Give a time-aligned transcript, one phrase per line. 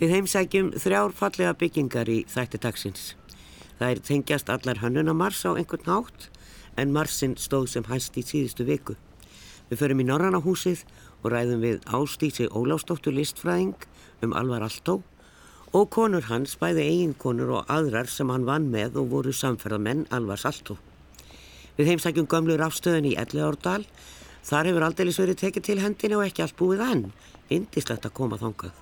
[0.00, 3.02] Við heimsækjum þrjár fallega byggingar í þætti dagsins.
[3.76, 6.30] Það er tengjast allar hönnunamars á einhvern nátt
[6.80, 8.96] en marsinn stóð sem hæst í síðustu viku.
[9.68, 10.86] Við förum í Norrannahúsið
[11.20, 13.76] og ræðum við Ástísi Óláfsdóttur listfræðing
[14.24, 15.02] um Alvar Altó
[15.76, 20.48] og konur hans, bæði eiginkonur og aðrar sem hann vann með og voru samferðamenn Alvars
[20.48, 20.80] Altó.
[21.76, 23.84] Við heimsækjum gömlu rafstöðin í Elleárdal.
[24.48, 27.10] Þar hefur aldeilis verið tekið til hendina og ekki allt búið enn.
[27.52, 28.72] Indislegt að koma þangað.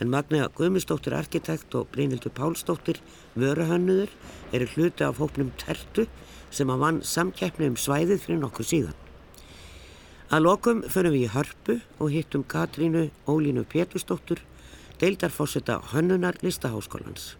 [0.00, 3.02] En Magna Guðmustóttir arkitekt og Brynildur Pálsdóttir
[3.36, 4.12] vöruhönnuður
[4.56, 6.06] eru hluti af hópnum Tertu
[6.50, 8.96] sem að vann samkeppni um svæðið fyrir nokkuð síðan.
[10.30, 14.40] Að lokum förum við í hörpu og hittum Katrínu Ólínu Pétursdóttur
[15.00, 17.34] deildarfósita Hönnunar listaháskólans.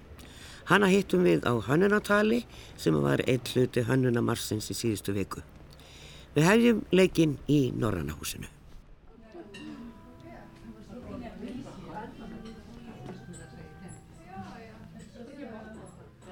[0.69, 2.45] Hanna hittum við á Hönnunatali
[2.77, 5.45] sem var eitt hluti Hönnunamarsins í síðustu viku.
[6.37, 8.60] Við hefjum leikinn í Norrannahúsinu.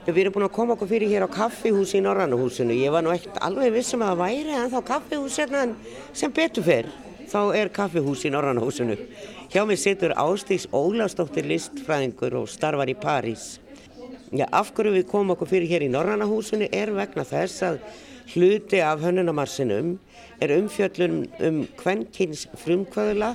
[0.09, 2.73] Við erum búin að koma okkur fyrir hér á kaffihúsi í Norrannahúsinu.
[2.73, 5.65] Ég var nú ekkert alveg vissum að það væri en þá kaffihús hérna
[6.17, 6.89] sem betur fyrr.
[7.29, 8.97] Þá er kaffihús í Norrannahúsinu.
[9.53, 13.59] Hjá mig situr Ástíks Ólastóttir listfræðingur og starfar í París.
[14.33, 17.79] Já, af hverju við komum okkur fyrir hér í Norrannahúsinu er vegna þess að
[18.33, 19.99] hluti af hönnunamarsinum
[20.41, 23.35] er umfjöllun um kvennkins frumkvöðla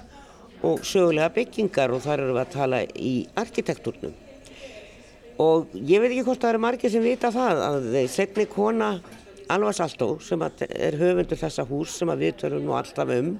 [0.65, 4.17] og sögulega byggingar og þar eru við að tala í arkitektúrnum.
[5.41, 8.95] Og ég veit ekki hvort það eru margir sem vita það að setni kona
[9.53, 13.33] Alvars Altó sem er höfundur þessa hús sem við törum nú alltaf um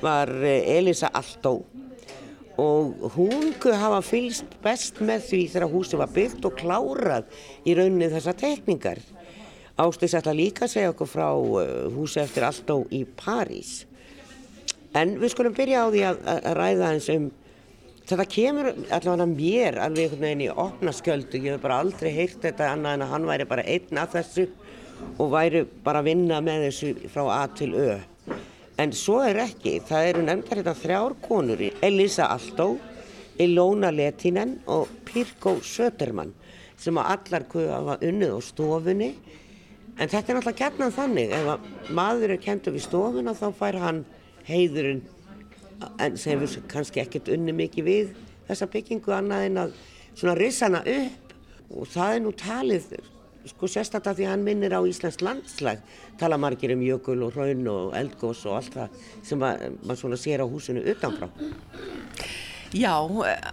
[0.00, 1.60] var eh, Elisa Altó
[2.60, 8.10] og hún hafa fylst best með því þegar húsið var byggt og klárað í rauninni
[8.12, 9.00] þessa tekningar.
[9.80, 11.62] Ástins ætla líka að segja okkur frá uh,
[11.94, 13.86] húsið eftir Aldó í París.
[14.92, 17.30] En við skulum byrja á því að ræða eins um,
[18.10, 22.40] þetta kemur allavega mér alveg einhvern veginn í opna sköldu, ég hef bara aldrei heyrt
[22.42, 24.46] þetta annað en að hann væri bara einn af þessu
[25.20, 27.90] og væri bara að vinna með þessu frá A til Ö.
[28.80, 32.70] En svo er ekki, það eru nefndar hérna þrjár konur, Elisa Aldó,
[33.40, 36.32] Ilona Letinen og Pirko Söderman
[36.80, 39.10] sem að allar hafa unnið á stofunni.
[40.00, 43.78] En þetta er náttúrulega gætnað þannig, ef að maður er kentur við stofuna þá fær
[43.82, 44.04] hann
[44.48, 45.02] heiðurinn
[45.98, 48.12] en sem við kannski ekkert unni mikið við
[48.48, 49.78] þessa byggingu annað en að
[50.14, 51.34] svona rissana upp.
[51.70, 52.86] Og það er nú talið
[53.48, 55.80] sko sérstaklega því að hann minnir á Íslands landslag.
[56.20, 60.44] Tala margir um jökul og hraun og eldgós og allt það sem maður svona sér
[60.44, 61.30] á húsinu utanfrá.
[62.70, 62.94] Já,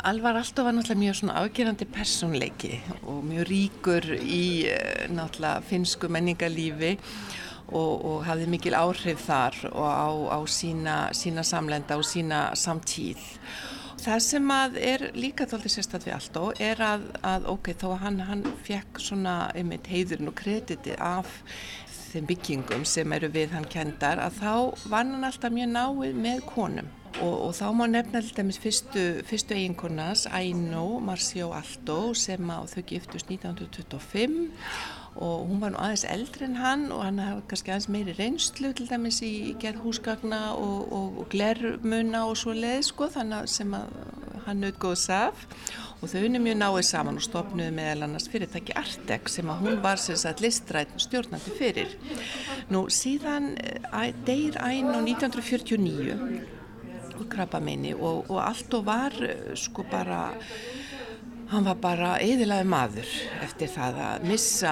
[0.06, 2.76] Alvar Alltof var náttúrulega mjög svona afgerandi personleiki
[3.10, 6.92] og mjög ríkur í eh, náttúrulega finsku menningarlífi
[7.72, 13.24] og, og hafði mikil áhrif þar og á, á sína, sína samlenda og sína samtíð.
[13.98, 18.02] Það sem að er líka þáttið sérstaklega við og er að, að ok, þó að
[18.04, 21.32] hann, hann fekk svona einmitt heiðurinn og kreditið af
[22.12, 24.54] þeim byggingum sem eru við hann kendar að þá
[24.94, 26.94] var hann alltaf mjög náið með konum.
[27.18, 32.62] Og, og þá má nefna alltaf með fyrstu, fyrstu eiginkonars Aino Marcio Alto sem á
[32.70, 34.38] þau giftust 1925
[35.18, 38.72] og hún var nú aðeins eldri en hann og hann hafði kannski aðeins meiri reynslu
[38.78, 43.74] til dæmis í gerð húsgagna og, og, og glermuna og svo leið sko þannig sem
[44.48, 45.48] hann nautgóðs af
[45.98, 49.80] og þau unni mjög náið saman og stopnuði meðal annars fyrirtæki Artek sem að hún
[49.84, 51.96] var sem sagt listræðin stjórnandi fyrir.
[52.70, 56.18] Nú síðan eh, deyr æn á 1949
[57.18, 60.22] og krabba meini og, og allt og var eh, sko bara
[61.48, 63.12] Hann var bara eðilaði maður
[63.46, 64.72] eftir það að missa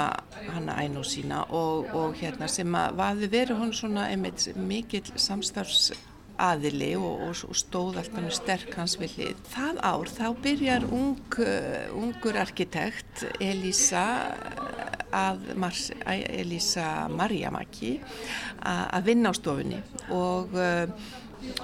[0.50, 5.06] hana æn og sína og, og hérna sem að vaði verið hún svona einmitt mikill
[5.16, 9.40] samstarfsaðili og, og, og stóð alltaf sterk hans villið.
[9.54, 14.04] Það ár þá byrjar ung, uh, ungur arkitekt Elisa,
[15.16, 15.48] að,
[16.12, 17.96] Elisa Marjamaki
[18.68, 19.80] að vinna á stofunni
[20.12, 20.92] og, uh,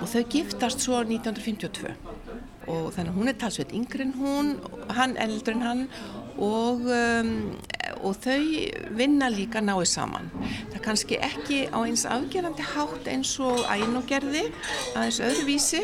[0.08, 1.98] þau giftast svo 1952
[2.70, 4.52] og þannig að hún er talsveit yngri en hún,
[4.94, 5.84] hann eldri en hann
[6.42, 7.32] og, um,
[8.02, 8.44] og þau
[8.98, 10.30] vinna líka náðu saman.
[10.36, 14.48] Það er kannski ekki á eins afgerandi hátt eins og ænogerði,
[14.96, 15.84] aðeins öðruvísi.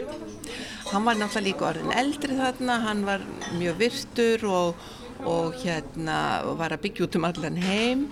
[0.91, 3.25] Hann var náttúrulega líka orðin eldri þarna, hann var
[3.57, 4.87] mjög virtur og,
[5.27, 6.17] og hérna
[6.59, 8.07] var að byggja út um allan heim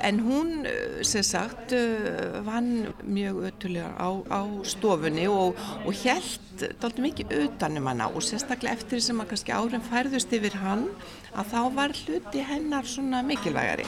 [0.00, 5.54] En hún, eh, sem sagt, eh, vann mjög ötulega á, á stofunni og,
[5.84, 6.40] og held
[6.80, 10.88] doldið mikið utanum hana og sérstaklega eftir sem að kannski árum færðust yfir hann
[11.36, 13.86] að þá var hluti hennar svona mikilvægari.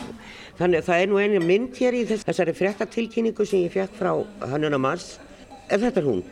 [0.59, 3.97] Þannig að það er nú einu mynd hér í þess, þessari frektartilkynningu sem ég fekk
[3.99, 4.13] frá
[4.51, 5.19] Hannuna Mars.
[5.73, 6.25] Er þetta hún?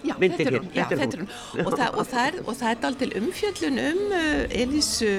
[0.00, 1.30] Já, þetta er hún, já, þetta er hún.
[1.64, 5.10] Og, það, og, það og það er dál til umfjöllun um uh, Elísu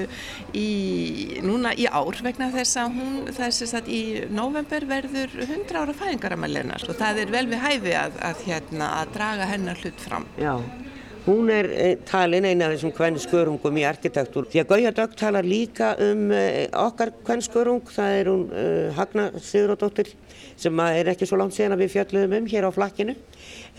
[0.58, 0.68] í,
[1.46, 4.02] núna í ár vegna þess að hún, það er sagt í
[4.34, 9.14] november verður 100 ára fæðingaramælinar og það er vel við hæfi að, að, hérna, að
[9.18, 10.26] draga hennar hlut fram.
[10.40, 10.56] Já,
[11.28, 14.50] hún er eh, talin eina af þessum kvennskörungum í arkitektúr.
[14.50, 19.30] Því að Gauja Dögg talar líka um eh, okkar kvennskörung, það er hún uh, Hagna
[19.38, 20.10] Sigurðardóttir
[20.56, 23.14] sem er ekki svo langt síðan að við fjöldluðum um hér á flakkinu.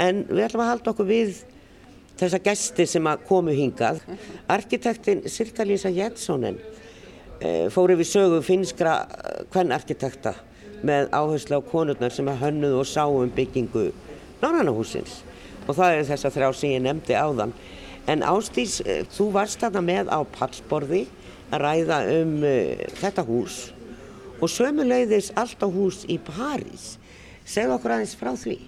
[0.01, 1.43] En við ætlum að halda okkur við
[2.19, 4.01] þessa gesti sem komu hingað.
[4.51, 10.35] Arkitektin Sirka Lísa Jenssonen uh, fór yfir sögu finskra uh, kvennarkitekta
[10.83, 13.89] með áherslu á konurnar sem að hönnuð og sáum byggingu
[14.41, 15.21] Norrannahúsins
[15.63, 17.53] og það er þess að þrjá sem ég nefndi áðan.
[18.11, 21.05] En Ástís, eh, þú varst þarna með á pallsborði
[21.53, 22.33] að ræða um
[22.99, 23.72] þetta hús
[24.43, 26.97] og sömuleiðis allt á hús í París.
[27.47, 28.59] Segð okkur aðeins frá því.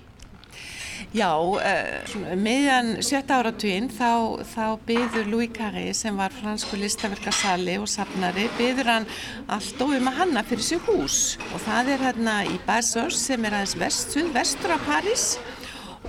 [1.16, 7.88] Já, uh, meðan sjötta áratvín þá, þá byður Louis Carré sem var fransku listaverkasali og
[7.92, 9.08] safnari, byður hann
[9.52, 11.20] allt og um að hanna fyrir sig hús
[11.52, 15.36] og það er hérna í Basos sem er aðeins vest, vestur af París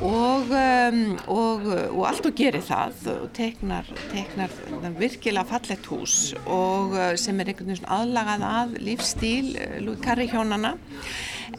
[0.04, 0.98] og, um,
[1.32, 4.52] og, og allt og gerir það og teknar, teknar
[4.98, 10.28] virkilega fallett hús og uh, sem er einhvern veginn aðlagað að lífstíl uh, Louis Carré
[10.30, 10.74] hjónana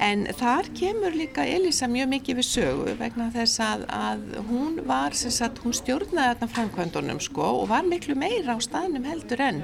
[0.04, 5.18] en þar kemur líka Elisa mjög mikið við sögu vegna þess að, að hún var,
[5.18, 9.64] sagt, hún stjórnaði þarna framkvæmdunum sko og var miklu meira á staðnum heldur enn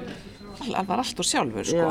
[0.66, 1.90] það var allt og sjálfur sko.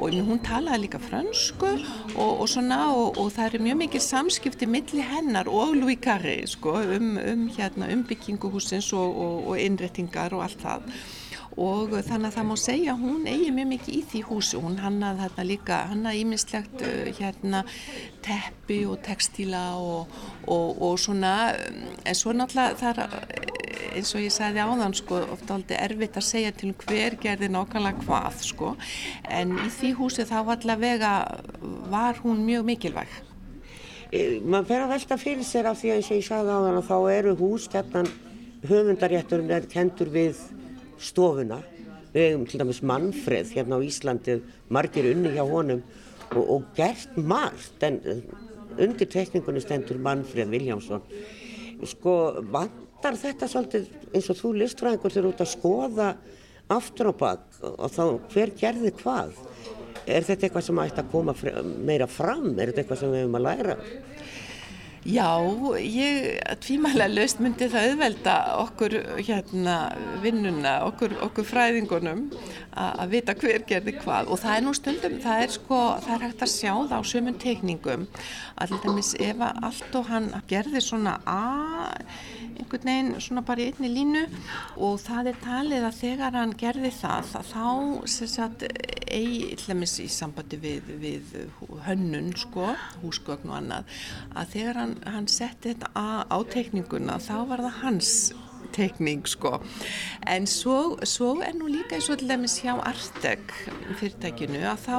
[0.00, 4.68] og hún talaði líka frönsku og, og svona og, og það eru mjög mikil samskipti
[4.70, 9.18] milli hennar og Louis Carré sko, um, um hérna, umbygginguhúsins og,
[9.50, 10.94] og innrettingar og allt það
[11.58, 14.60] og þannig að það má segja að hún eigi mjög mikið í því húsi.
[14.60, 16.84] Hún hannaði þarna líka, hannaði ímislegt
[17.18, 17.62] hérna
[18.24, 21.34] teppi og textíla og, og, og svona
[22.04, 23.58] en svo náttúrulega það er
[23.96, 28.04] eins og ég sagði áðan sko ofta aldrei erfitt að segja til hver gerði nákvæmlega
[28.04, 28.74] hvað sko.
[29.28, 31.12] En í því húsi þá allavega
[31.90, 33.18] var hún mjög mikilvæg.
[34.42, 36.88] Man fer að velta fyrir sér af því að eins og ég sagði áðan að
[36.88, 38.08] þá eru hússtjarnan
[38.66, 40.40] höfundarétturinn er kentur við
[41.00, 41.60] stofuna.
[42.10, 45.82] Við hefum til dæmis Manfred hérna á Íslandi, margir unni hjá honum
[46.34, 48.00] og, og gert margt en
[48.80, 51.04] undir tekningunni stendur Manfred Viljámsson.
[51.86, 52.14] Sko
[52.52, 56.10] vantar þetta svolítið eins og þú listfræðingur þegar út að skoða
[56.70, 59.34] aftur á bakk og þá hver gerði hvað?
[60.10, 61.34] Er þetta eitthvað sem ætti að koma
[61.86, 62.52] meira fram?
[62.56, 63.76] Er þetta eitthvað sem við hefum að læra?
[65.00, 65.40] Já,
[65.80, 69.76] ég tvímælega löst myndi það auðvelda okkur hérna
[70.20, 72.26] vinnuna, okkur, okkur fræðingunum
[72.76, 74.28] að vita hver gerði hvað.
[74.28, 77.02] Og það er nú stundum, það er sko, það er hægt að sjá það á
[77.14, 78.04] sömum teikningum
[78.60, 82.04] að til dæmis ef allt og hann gerði svona að
[82.58, 84.24] einhvern veginn svona bara í einni línu
[84.82, 87.64] og það er talið að þegar hann gerði það þá
[88.14, 88.66] sem sagt
[89.10, 91.34] eigi hljumis í sambandi við, við
[91.86, 93.98] hönnun sko, húsgögn og annað
[94.34, 98.14] að þegar hann, hann setti þetta á, á teikninguna þá var það hans
[98.70, 99.58] teikning sko.
[100.30, 103.54] En svo, svo er nú líka eins og til dæmis hjá Artec
[103.98, 104.96] fyrirtækinu að þá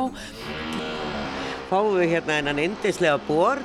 [1.71, 3.61] Fáum við hérna einan indislega bor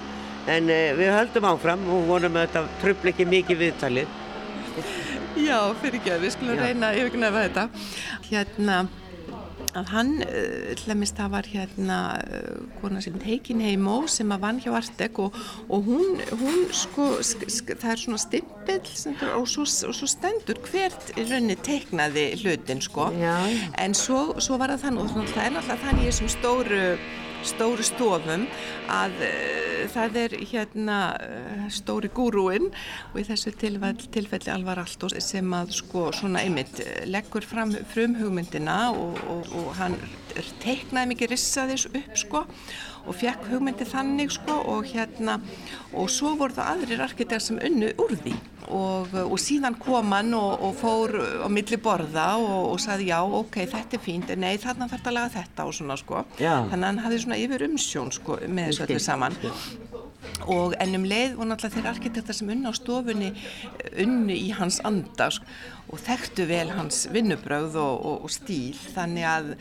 [0.47, 4.23] en uh, við höldum áfram og vonum að þetta tröfl ekki mikið viðtalið.
[5.37, 7.67] Já, fyrir ekki að við skulum reyna yfirgnafa þetta.
[8.31, 8.79] Hérna,
[9.77, 10.13] að hann,
[10.85, 11.99] hlæmist það var hérna
[12.81, 15.37] kona sem heikin heimó sem að vann hjá Artek og,
[15.69, 18.81] og hún, hún sko, sk, sk, það er svona stimpill
[19.35, 23.37] og og svo stendur hvert í rauninni teiknaði hlutin sko, Já.
[23.83, 26.83] en svo, svo var það þann og það er náttúrulega þann í þessum stóru
[27.49, 28.47] stóru stofum
[28.93, 32.71] að uh, það er hérna uh, stóri gúrúinn
[33.13, 38.17] og í þessu tilfelli, tilfelli Alvar Altós sem að sko svona einmitt leggur fram frum
[38.21, 39.99] hugmyndina og, og, og hann
[40.63, 42.45] teiknaði mikið rissaði þessu upp sko
[43.07, 45.39] og fekk hugmyndi þannig sko og hérna
[45.95, 48.35] og svo voru það aðrir arkitektar sem unnu úr því.
[48.75, 51.15] Og, og síðan kom hann og, og fór
[51.47, 55.13] á milli borða og, og saði já ok þetta er fínt, nei þarna þarf það
[55.13, 56.25] að laga þetta og svona sko.
[56.43, 56.55] Já.
[56.67, 59.39] þannig að hann hafði svona yfir umsjón sko með þessu öllu saman.
[60.51, 63.31] Og ennum leið og náttúrulega þeir arkitektar sem unna á stofunni
[64.03, 65.47] unnu í hans anda sko,
[65.87, 68.75] og þekktu vel hans vinnubröð og stíl.
[68.97, 69.53] Þannig að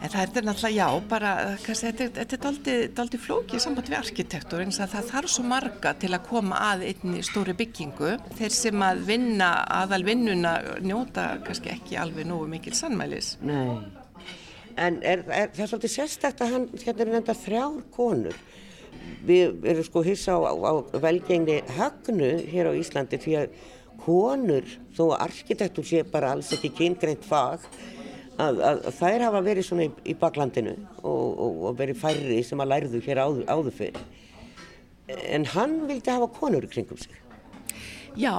[0.00, 1.30] En það er náttúrulega, já, bara,
[1.60, 2.38] kannski, þetta,
[2.72, 6.60] er doldið flókið samband við arkitektur eins að það þarf svo marga til að koma
[6.70, 8.14] að einni stóri byggingu.
[8.38, 9.50] Þeir sem að vinna,
[9.82, 13.34] aðal vinnuna, njóta kannski ekki alveg nógu mikil sannmælis.
[13.44, 13.76] Nei,
[14.80, 18.40] en er, er, það er svolítið sérstækt að hann, hérna er nefnda þrjár konur.
[19.24, 23.58] við erum sko hissa á, á velgengni högnu hér á Íslandi því að
[24.00, 24.64] konur,
[24.96, 27.66] þó arkitektur sé bara alls ekki kyngreint fag,
[28.40, 32.42] að, að, að þær hafa verið svona í, í baklandinu og, og, og verið færri
[32.46, 34.06] sem að lærðu hér áður, áður fyrir.
[35.26, 37.18] En hann vildi hafa konur í kringum sig.
[38.18, 38.34] Já,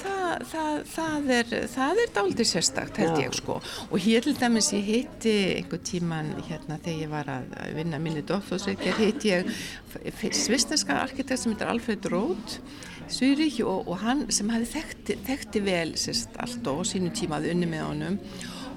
[0.00, 3.24] það, það, það er, er dálítið sérstakt held Já.
[3.26, 7.74] ég sko og hér til dæmis ég hitti einhver tíman hérna þegar ég var að
[7.76, 9.50] vinna minni dóttóðsveikjar hitti ég
[10.32, 12.56] svisneska arkitekt sem heitir Alfred Roth
[13.10, 17.50] Zürich og, og hann sem hefði þekkti, þekkti vel sérst allt og sínu tíma að
[17.52, 18.18] unni með honum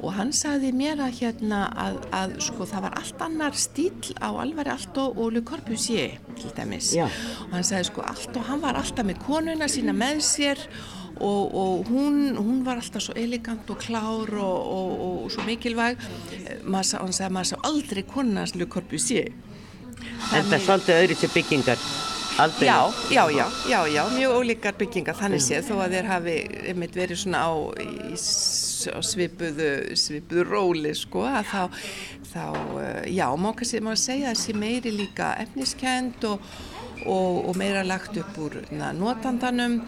[0.03, 4.29] og hann sagði mér að hérna að, að sko það var allt annar stíl á
[4.29, 6.91] Alvari Altó og Le Corbusier til dæmis.
[6.95, 7.07] Já.
[7.48, 10.63] og hann sagði sko Altó hann var alltaf með konuna sína með sér
[11.13, 16.01] og, og hún, hún var alltaf svo elegant og klár og, og, og svo mikilvæg.
[16.63, 19.31] Massa, hann sagði maður sá aldrei konunans Le Corbusier.
[20.33, 21.86] En það er svolítið öðru til byggingar
[22.33, 26.38] Já, já, já, já, já, mjög ólíkar byggingar þannig séð þó að þeir hafi
[26.95, 28.17] verið svona á í
[28.92, 31.63] á svipuðu, svipuðu róli sko að þá,
[32.34, 32.46] þá
[32.82, 36.44] eh, já, má kannski má segja að þessi meiri líka efniskend og,
[37.06, 39.80] og, og meira lagt upp úr na, notandanum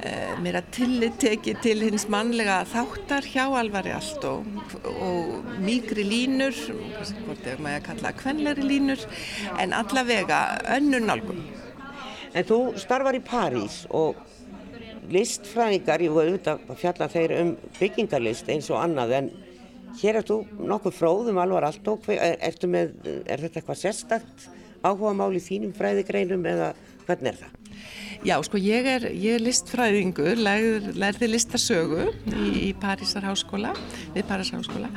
[0.00, 0.12] e,
[0.44, 4.48] meira tilliteki til hins mannlega þáttar hjá alvari allt og,
[4.92, 6.56] og mýgri línur
[7.24, 9.08] hvort er maður að kalla kvenleiri línur
[9.56, 10.44] en allavega
[10.76, 11.42] önnur nálgum
[12.30, 14.18] En þú starfar í París og
[15.10, 19.30] listfræðingar, ég voru auðvitað að fjalla þeir um byggingarlist eins og annað en
[20.00, 24.46] hér ertu nokkuð fróðum alvar allt og er, er þetta eitthvað sérstakt
[24.82, 26.72] áhuga mál í þínum fræðigreinum eða
[27.06, 27.56] hvernig er það?
[28.20, 33.70] Já, sko ég er, ég er listfræðingur, lærði, lærði listasögu í, í Parísar háskóla,
[34.12, 34.90] við Parísar háskóla.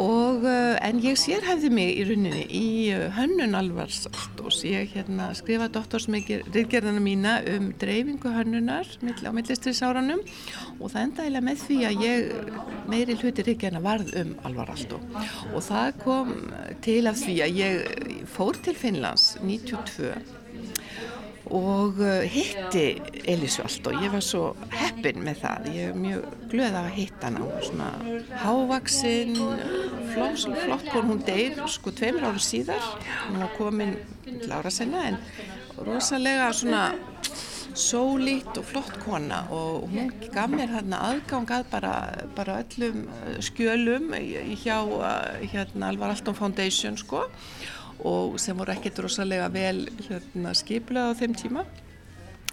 [0.00, 5.28] Og eh, en ég sérhæfði mig í rauninni í eh, hönnun alvars og ég hérna
[5.36, 10.24] skrifaði doktorsmikirgerðana mína um dreifingu hönnunar á millistriðsáranum
[10.78, 12.50] og það endaðilega með því að ég
[12.88, 16.34] meiri hluti ríkjana varð um alvar og það kom
[16.84, 20.37] til af því að ég fór til Finnlands 92
[21.54, 25.68] og uh, hitti allt og ég var svo heppin með það.
[25.74, 27.44] Ég er mjög glöð að hitta hana.
[27.44, 27.90] Hún var svona
[28.42, 29.36] hávaksinn
[30.12, 32.90] flott, flott hún, hún deyr sko tveimur áru síðar.
[33.28, 35.20] Hún var komin til ára senna en
[35.86, 36.84] rosalega svona
[37.78, 39.44] sólít og flott kona.
[39.54, 41.94] Og hún gaf mér hérna aðgang að bara,
[42.36, 44.12] bara öllum uh, skjölum
[44.58, 47.26] hjá uh, hérna Alvar Alton Foundation sko
[48.06, 51.66] og sem voru ekkert rosalega vel hérna, skiplega á þeim tíma.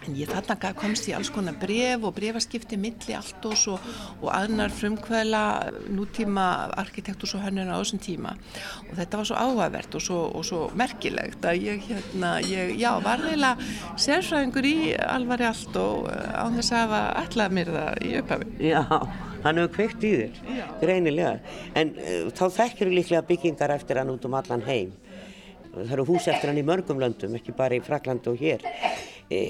[0.04, 3.76] En ég þarna komst í alls konar bref og brefaskipti milli allt og, svo,
[4.20, 5.42] og aðnar frumkvæla
[5.96, 6.44] nútíma
[6.78, 8.34] arkitektúrs og hönnuna á þessum tíma.
[8.86, 12.90] Og þetta var svo áhugavert og svo, og svo merkilegt að ég, hérna, ég já,
[13.02, 18.12] var eiginlega sérfræðingur í alvari allt og á þess að hafa allað mér það í
[18.20, 18.52] upphafi.
[18.68, 18.84] Já,
[19.46, 20.38] hann hefur kveikt í þér,
[20.84, 21.34] greinilega,
[21.74, 24.94] en uh, þá þekkir líklega byggingar eftir hann út um allan heim
[25.76, 28.64] það eru hús eftir hann í mörgum löndum, ekki bara í Fraklandi og hér.
[29.30, 29.40] E,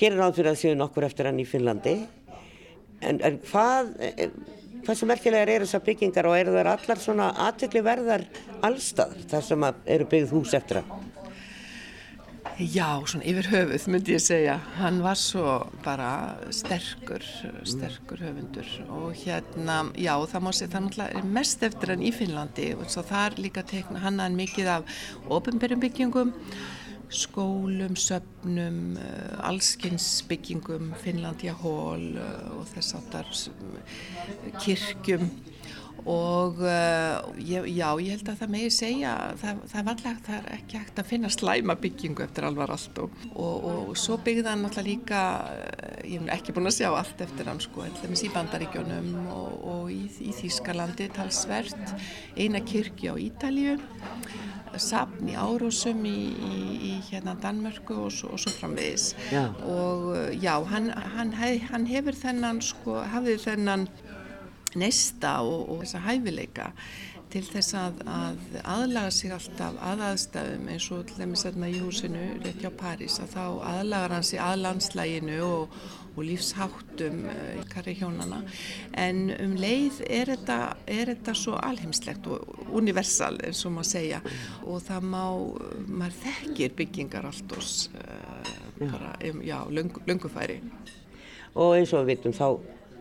[0.00, 1.96] gerir ráð fyrir að séu nokkur eftir hann í Finnlandi,
[3.00, 4.28] en, en hvað, e,
[4.84, 8.26] hvað sem merkilegar eru þessar byggingar og eru þær allar svona aðtökli verðar
[8.66, 11.13] allstað þar sem eru byggð hús eftir hann?
[12.54, 14.52] Já, svona yfir höfuð myndi ég segja.
[14.78, 17.24] Hann var svo bara sterkur,
[17.66, 18.68] sterkur höfundur.
[18.94, 22.68] Og hérna, já það má segja, það náttúrulega er mest eftir hann í Finnlandi.
[22.78, 25.00] Og svo þar líka tekna hann hann mikið af
[25.34, 26.30] ofinberjumbyggingum,
[27.10, 33.34] skólum, söpnum, eh, allskynnsbyggingum, Finnlandia hól eh, og þess aftar
[34.62, 35.26] kirkjum
[36.04, 40.48] og uh, ég, já, ég held að það megi segja það, það, alltaf, það er
[40.58, 44.66] ekki hægt að finna slæma byggingu eftir alvar allt og, og, og svo byggði hann
[44.68, 45.22] alltaf líka
[45.54, 49.92] eh, ég hef ekki búin að sjá allt eftir hann sko, í Bandaríkjónum og, og
[49.94, 51.94] í, í Þýskalandi talsvert.
[52.36, 53.78] Eina kirkja á Ítalju
[54.80, 56.56] sapn í Árósum í, í,
[56.90, 59.12] í hérna Danmörku og svo, svo framvegis.
[59.32, 59.46] Já.
[59.62, 61.32] og eh, já, hann, hann,
[61.70, 63.88] hann hefur þennan sko, hafið þennan
[64.80, 66.70] neista og, og þessa hæfileika
[67.34, 71.80] til þess að, að aðlaga sig alltaf að aðstæðum eins og til dæmis hérna í
[71.82, 75.78] húsinu rétt hjá París að þá aðlagar hann sig að landslæginu og,
[76.14, 78.38] og lífsháttum í karri hjónana
[79.02, 84.20] en um leið er þetta, er þetta svo alheimslegt og universal eins og maður segja
[84.62, 85.24] og það má,
[85.88, 88.52] maður þekkir byggingar allt ós uh,
[88.84, 90.60] bara, já, löngu, löngufæri
[91.54, 92.46] og eins og við vitum þá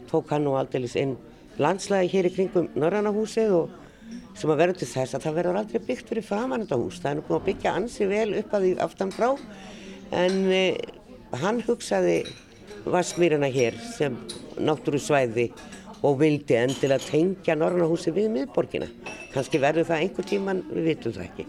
[0.09, 1.13] tók hann nú aldrei inn
[1.61, 3.79] landslægi hér í kringum Norrannahúsið og
[4.37, 6.99] sem að verður til þess að það verður aldrei byggt fyrir framann þetta hús.
[7.01, 9.29] Það er nú búin að byggja ansi vel upp að því aftan frá
[10.23, 10.81] en eh,
[11.43, 12.17] hann hugsaði
[12.83, 14.17] Vassmýrana hér sem
[14.59, 15.51] náttúru svæði
[16.03, 18.89] og vildi endilega tengja Norrannahúsi við miðborgina.
[19.31, 21.45] Kanski verður það einhver tíman, við vitum það ekki.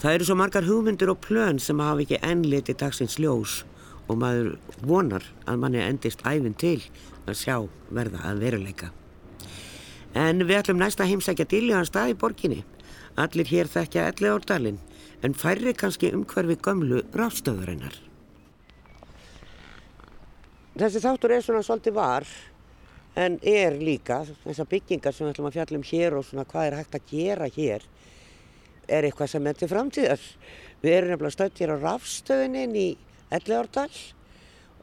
[0.00, 3.62] Það eru svo margar hugmyndir og plön sem hafa ekki ennliti dagsins ljós
[4.08, 6.80] og maður vonar að manni endist æfin til
[7.24, 7.56] að sjá
[7.94, 8.90] verða að veruleika.
[10.14, 12.60] En við ætlum næsta heimsækja dýljaðan stað í borginni.
[13.18, 14.80] Allir hér þekkja elli árdalinn
[15.24, 17.96] en færri kannski umhverfi gömlu ráfstöðurinnar.
[20.74, 22.28] Þessi þáttur er svona svolítið var
[23.14, 26.68] en er líka þessar byggingar sem við ætlum að fjalla um hér og svona hvað
[26.68, 27.86] er hægt að gera hér
[28.88, 30.24] er eitthvað sem er til framtíðar.
[30.82, 32.88] Við erum nefnilega stöðt hér á rafstöðunin í
[33.32, 33.90] Elliðárdal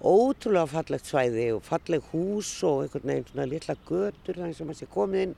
[0.02, 4.80] ótrúlega fallegt svæði og falleg hús og einhvern veginn svona litla götur þannig sem að
[4.80, 5.36] sé komin inn,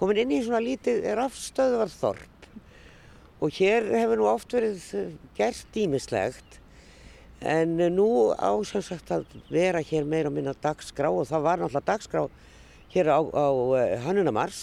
[0.00, 2.48] komin inn í svona lítið rafstöðvarþorp.
[3.38, 4.80] Og hér hefur nú oft verið
[5.36, 6.58] gert dýmislegt
[7.38, 12.22] En nú ásensagt að vera hér meira minna dagskrá og það var náttúrulega dagskrá
[12.90, 13.46] hér á, á
[13.78, 14.62] eh, Hannunamars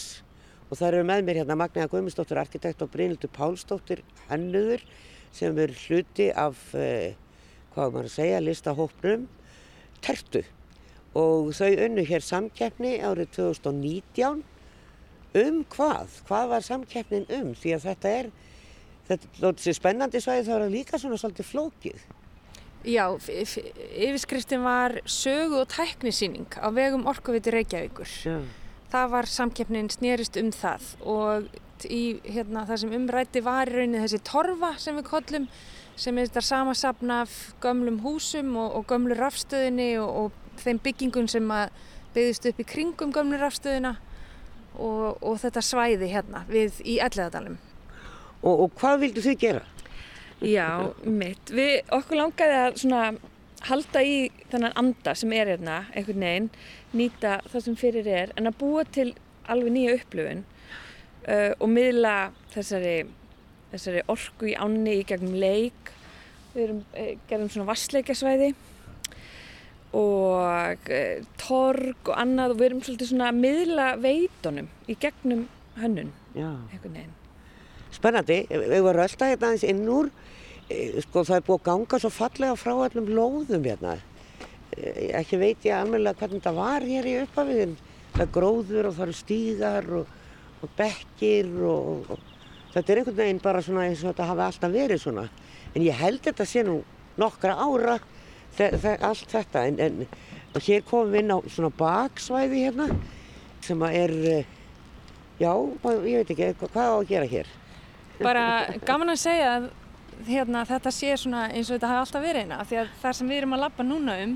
[0.68, 4.84] og það eru með mér hérna Magníða Guðmundsdóttir, arkitekt og Brynildur Pálsdóttir Hannuður
[5.32, 7.16] sem er hluti af, eh,
[7.76, 9.28] hvað maður að segja, listahóprum
[10.06, 10.44] Tertu
[11.16, 14.44] og þau unnu hér samkeppni árið 2019
[15.36, 16.20] um hvað?
[16.28, 17.54] Hvað var samkeppnin um?
[17.56, 18.30] Því að þetta er,
[19.10, 22.06] þetta er spennandi svæði þá er það líka svona svolítið flókið.
[22.86, 28.12] Já, yfirskriftin var sögu og tæknisýning á vegum Orkuviti Reykjavíkur.
[28.22, 28.38] Já.
[28.92, 31.48] Það var samkeppnin snýrist um það og
[31.90, 35.48] í, hérna, það sem umrætti var í rauninni þessi torfa sem við kollum
[36.00, 41.30] sem er þetta samasapna af gömlum húsum og, og gömlu rafstöðinni og, og þeim byggingum
[41.32, 41.54] sem
[42.16, 43.96] byggðist upp í kringum gömlu rafstöðina
[44.76, 47.58] og, og þetta svæði hérna við í Elleðadalum.
[48.46, 49.64] Og hvað vildu þið gera?
[50.44, 51.50] Já, mitt.
[51.50, 53.04] Við okkur langaði að svona
[53.66, 54.18] halda í
[54.52, 56.50] þennan anda sem er hérna, einhvern veginn,
[56.94, 59.14] nýta það sem fyrir er, en að búa til
[59.52, 62.16] alveg nýja upplöfun uh, og miðla
[62.54, 62.98] þessari,
[63.76, 65.92] þessari orku í ánni í gegnum leik.
[66.56, 68.54] Við erum, uh, gerum svona vassleikasvæði
[69.96, 75.46] og uh, torg og annað og við erum svolítið svona að miðla veitunum í gegnum
[75.80, 77.14] hönnun, einhvern veginn.
[77.96, 80.10] Spennandi, við varum alltaf hérna aðeins inn úr
[80.66, 83.92] Eh, sko það er búið að ganga svo fallega frá allum lóðum hérna
[84.74, 87.76] eh, ekki veit ég alveg hvernig það var hér í upphafiðin
[88.16, 90.16] það er gróður og það eru stíðar og,
[90.66, 92.24] og bekkir og, og
[92.76, 95.26] þetta er einhvern veginn bara svona eins og þetta hafi alltaf verið svona.
[95.74, 96.82] En ég held þetta sé nú
[97.20, 97.98] nokkra ára
[98.60, 99.66] allt þetta.
[99.66, 102.90] En, en hér komum við inn á svona baksvæði hérna
[103.66, 104.52] sem að er eh,
[105.42, 107.50] já, ég veit ekki hvað á að gera hér?
[108.22, 108.46] Bara
[108.88, 109.70] gaman að segja að
[110.30, 113.32] hérna, þetta sé svona eins og þetta hafi alltaf verið eina því að það sem
[113.32, 114.36] við erum að lappa núna um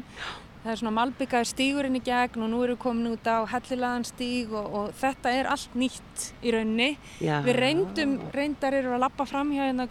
[0.64, 4.06] það er svona malbyggaður stígurinn í gegn og nú erum við komin út á hellilagan
[4.08, 6.90] stíg og, og þetta er allt nýtt í raunni
[7.24, 7.40] Já.
[7.46, 9.88] við reyndum, reyndar erum að lappa fram hjá hérna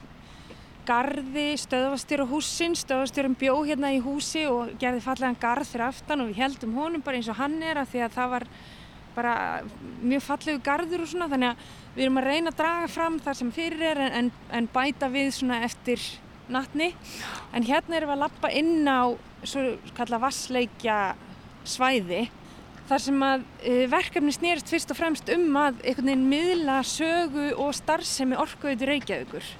[0.88, 6.30] gardi, stöðvastjóru húsin, stöðvastjórum bjó hérna í húsi og gerði fallegan garð fyrir aftan og
[6.30, 8.46] við heldum honum bara eins og hann er að því að það var
[9.18, 9.34] bara
[10.00, 11.28] mjög fallegu gardur og svona.
[11.32, 14.70] Þannig að við erum að reyna að draga fram þar sem fyrir er en, en
[14.72, 16.04] bæta við svona eftir
[16.48, 16.94] nattni
[17.52, 19.12] en hérna erum við að lappa inn á
[19.44, 20.98] svo kalla vassleikja
[21.68, 22.26] svæði
[22.88, 27.50] þar sem að uh, verkefni snýrist fyrst og fremst um að einhvern veginn miðla sögu
[27.56, 29.50] og starfsemi orkuðið reykjaðugur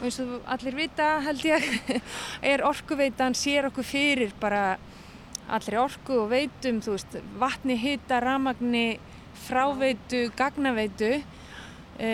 [0.00, 1.66] og eins og allir vita held ég
[2.52, 4.78] er orkuveitan sér okkur fyrir bara
[5.50, 9.00] allri orku og veitum, þú veist, vatni, hita, ramagni,
[9.46, 11.16] fráveitu, gagnaveitu.
[12.00, 12.10] E,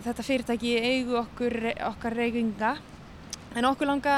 [0.00, 1.58] þetta fyrirtæki eigu okkur,
[1.90, 2.74] okkar reykinga.
[3.58, 4.16] En okkur langa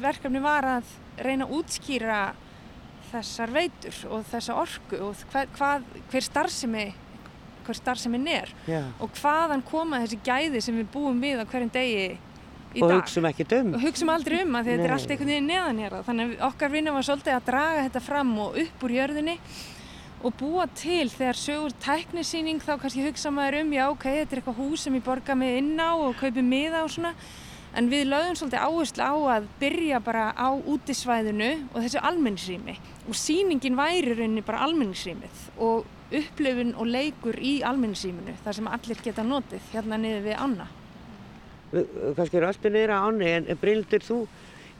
[0.00, 2.20] verkefni var að reyna að útskýra
[3.08, 6.86] þessar veitur og þessa orku og hver, hvað, hver starfsemi
[7.68, 8.88] hver starfsemin er yeah.
[9.02, 12.98] og hvaðan koma þessi gæði sem við búum við á hverjum degi í og dag.
[12.98, 13.72] Og hugsaum ekkert um.
[13.76, 15.98] Og hugsaum aldrei um að þetta er allt einhvern veginn neðan hér.
[16.06, 19.36] Þannig að okkar vinna var svolítið að draga þetta fram og upp úr jörðinni
[20.18, 24.40] og búa til þegar sögur tæknisýning þá kannski hugsa maður um já ok, þetta er
[24.40, 27.12] eitthvað hús sem ég borga mig inn á og kaupi miða og svona
[27.76, 32.74] en við lögum svolítið áherslu á að byrja bara á útisvæðinu og þessu almenningsrými
[33.08, 39.02] og síningin væri rauninni bara almenningsrýmið og upplöfun og leikur í almenningsrýminu þar sem allir
[39.04, 40.68] geta notið hérna niður við Anna
[41.72, 44.22] kannski eru alltaf neyra áni en Bryndur þú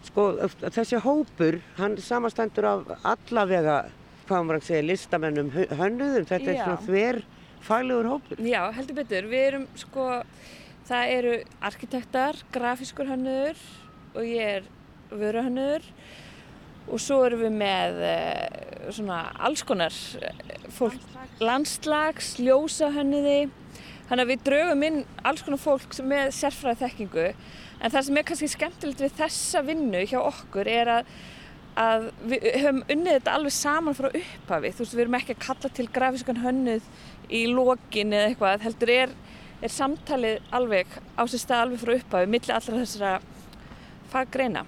[0.09, 0.29] sko
[0.64, 3.83] þessi hópur hann samastendur af allavega
[4.29, 6.55] hvað maður að segja listamennum hönnuðum þetta Já.
[6.55, 7.20] er svona þver
[7.64, 8.40] faglegur hópur.
[8.44, 9.29] Já, heldur betur.
[9.31, 10.07] Við erum sko,
[10.88, 11.35] það eru
[11.68, 13.61] arkitektar, grafískur hannur
[14.14, 14.68] og ég er
[15.11, 15.85] vöruhannur
[16.88, 19.94] og svo erum við með uh, svona alls konar
[20.72, 20.98] fólk,
[21.44, 23.40] landslags, ljósahönniði
[24.09, 27.27] þannig að við draugum inn alls konar fólk með sérfræði þekkingu.
[27.79, 31.11] En það sem er kannski skemmtilegt við þessa vinnu hjá okkur er að,
[31.79, 34.72] að við höfum unnið þetta alveg saman frá upphafi.
[34.72, 36.88] Þú veist við erum ekki að kalla til grafískan hönnuð
[37.29, 39.14] í lokin eða eitthvað heldur er,
[39.62, 43.14] er samtalið alveg á sér stað alveg frá upphafi millir allra þessara
[44.12, 44.66] faggreina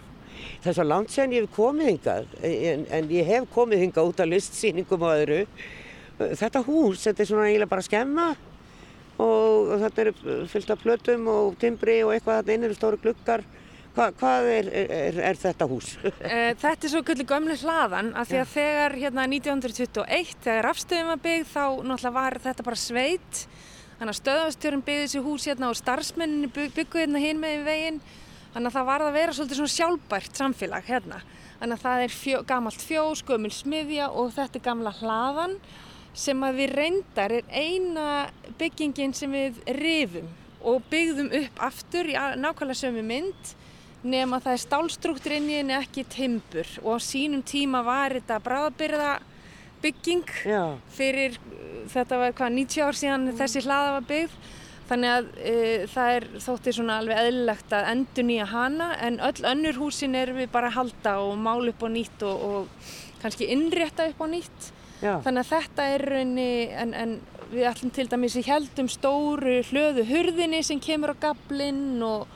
[0.60, 4.10] Það er svo langt séðan ég hef komið hingað en, en ég hef komið hingað
[4.10, 5.40] út af listsýningum og öðru.
[6.20, 8.26] Þetta hús, þetta er svona eiginlega bara skemma
[9.20, 10.12] og, og þetta er
[10.52, 13.44] fyllt af plötum og timbri og eitthvað þetta innir stóru glukkar.
[13.90, 15.96] Hva, hvað er, er, er þetta hús?
[16.30, 21.10] Eh, þetta er svo gulli gömlu hlaðan af því að þegar hérna 1921 þegar afstöðum
[21.10, 23.40] var byggð þá náttúrulega var þetta bara sveit
[24.00, 28.00] þannig að stöðastjórn byggði þessi hús hérna og starfsmenninni byggði hérna hinn með veginn.
[28.54, 31.20] Þannig að það var að vera svolítið svona sjálfbært samfélag hérna.
[31.60, 35.56] Þannig að það er fjó, gamalt fjós, gömul smiðja og þetta er gamla hlaðan
[36.16, 38.06] sem að við reyndar er eina
[38.58, 40.32] byggingin sem við rifum
[40.66, 43.52] og byggðum upp aftur í nákvæmlega sömu mynd
[44.00, 46.68] nefn að það er stálstruktur inn í henni ekki timbur.
[46.82, 49.10] Og á sínum tíma var þetta bráðabyrða
[49.84, 50.76] bygging Já.
[50.92, 51.36] fyrir
[51.92, 53.36] þetta var hvað 90 ár síðan mm.
[53.40, 54.34] þessi hlaða var byggð
[54.90, 55.54] þannig að e,
[55.92, 60.34] það er þóttir svona alveg eðlilegt að endur nýja hana en öll önnur húsin er
[60.34, 62.90] við bara að halda og mála upp á nýtt og, og
[63.22, 65.14] kannski innrétta upp á nýtt Já.
[65.24, 66.50] þannig að þetta er raunni
[66.82, 67.16] en, en
[67.50, 72.26] við ætlum til dæmis í heldum stóru hlöðu hurðinni sem kemur á gablinn og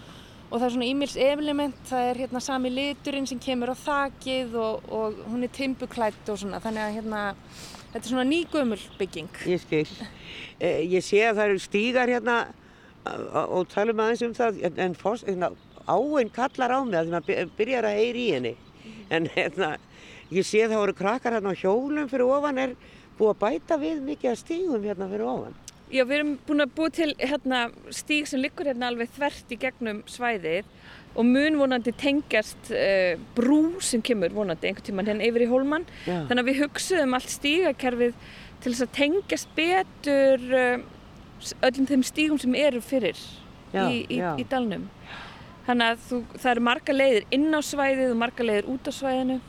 [0.54, 4.52] og það er svona e-mails element, það er hérna sami liturinn sem kemur á þakið
[4.60, 7.22] og, og hún er timbuklætt og svona þannig að hérna
[7.94, 9.30] þetta er svona nýgömmul bygging.
[9.46, 9.86] Ég skil.
[10.58, 12.38] Eh, ég sé að það eru stígar hérna
[13.04, 15.52] og talum aðeins um það en fórst, hérna,
[15.86, 18.54] áinn kallar á mig að það byrjar að heyri í henni
[19.12, 19.74] en hérna
[20.32, 22.72] ég sé að það voru krakkar hérna á hjólum fyrir ofan er
[23.18, 25.60] búið að bæta við mikið að stígum hérna fyrir ofan.
[25.92, 27.58] Já, við erum búin að búið til hérna,
[27.94, 30.72] stíg sem liggur hérna alveg þvert í gegnum svæðið
[31.14, 35.86] og mun vonandi tengjast uh, brú sem kemur vonandi einhvern tíman hérna yfir í hólmann.
[36.08, 36.24] Já.
[36.28, 38.18] Þannig að við hugsuðum allt stígakerfið
[38.64, 40.84] til þess að tengjast betur uh,
[41.68, 43.18] öllum þeim stígum sem eru fyrir
[43.74, 44.32] Já, í, í, já.
[44.38, 44.86] í dalnum.
[45.64, 48.92] Þannig að þú, það eru marga leiðir inn á svæðið og marga leiðir út á
[48.92, 49.40] svæðinu.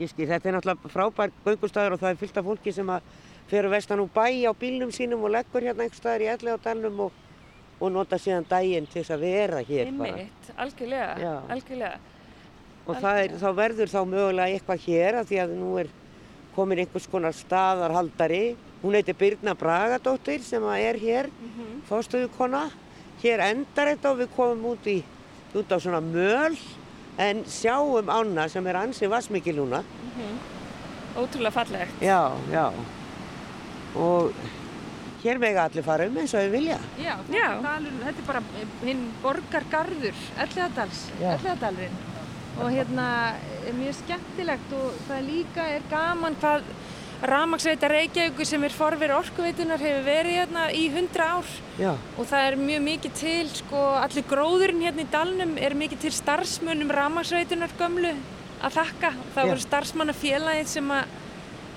[0.00, 3.10] Ég skil, þetta er náttúrulega frábær göngustæður og það er fyllt af fólki sem að
[3.50, 6.58] fer vestan úr bæ á bílnum sínum og leggur hérna einhver staðar í elli á
[6.64, 7.18] dalnum og,
[7.80, 10.10] og nota síðan daginn til þess að vera hér bara.
[10.16, 11.34] Einmitt, algjörlega, Já.
[11.54, 11.98] algjörlega.
[12.86, 15.88] Og það er, þá verður þá mögulega eitthvað hér af því að nú er
[16.56, 18.56] komin einhvers konar staðarhaldari.
[18.82, 21.82] Hún heitir Birna Bragadóttir sem að er hér, mm Mhm.
[21.88, 22.70] fórstöðukonna.
[23.22, 25.02] Hér endar þetta og við komum út, í,
[25.54, 26.56] út á svona möl
[27.18, 29.82] en sjáum ána sem er ansið vassmikil núna.
[31.16, 32.00] Ótrúlega fallegt.
[32.00, 32.72] Já, já.
[33.96, 34.32] Og
[35.24, 36.78] hér mega allir fara um eins og þau vilja.
[37.00, 37.48] Já, Já.
[37.64, 38.42] Dalur, þetta er bara
[38.84, 41.04] hinn borgargarður, Elliðadals.
[41.20, 41.98] Elliðadalurinn
[42.60, 43.04] og hérna
[43.64, 46.66] er mjög skemmtilegt og það líka er gaman hvað
[47.30, 52.46] Ramagsveita Reykjavíkur sem er forveri orkuveitunar hefur verið hérna í 100 ár Já, og það
[52.46, 57.74] er mjög mikið til, sko, allir gróðurinn hérna í dalnum er mikið til starfsmunum Ramagsveitunar
[57.80, 58.14] gömlu
[58.60, 59.12] að þakka.
[59.34, 59.50] Það Já.
[59.50, 61.12] voru starfsmannafélagið sem að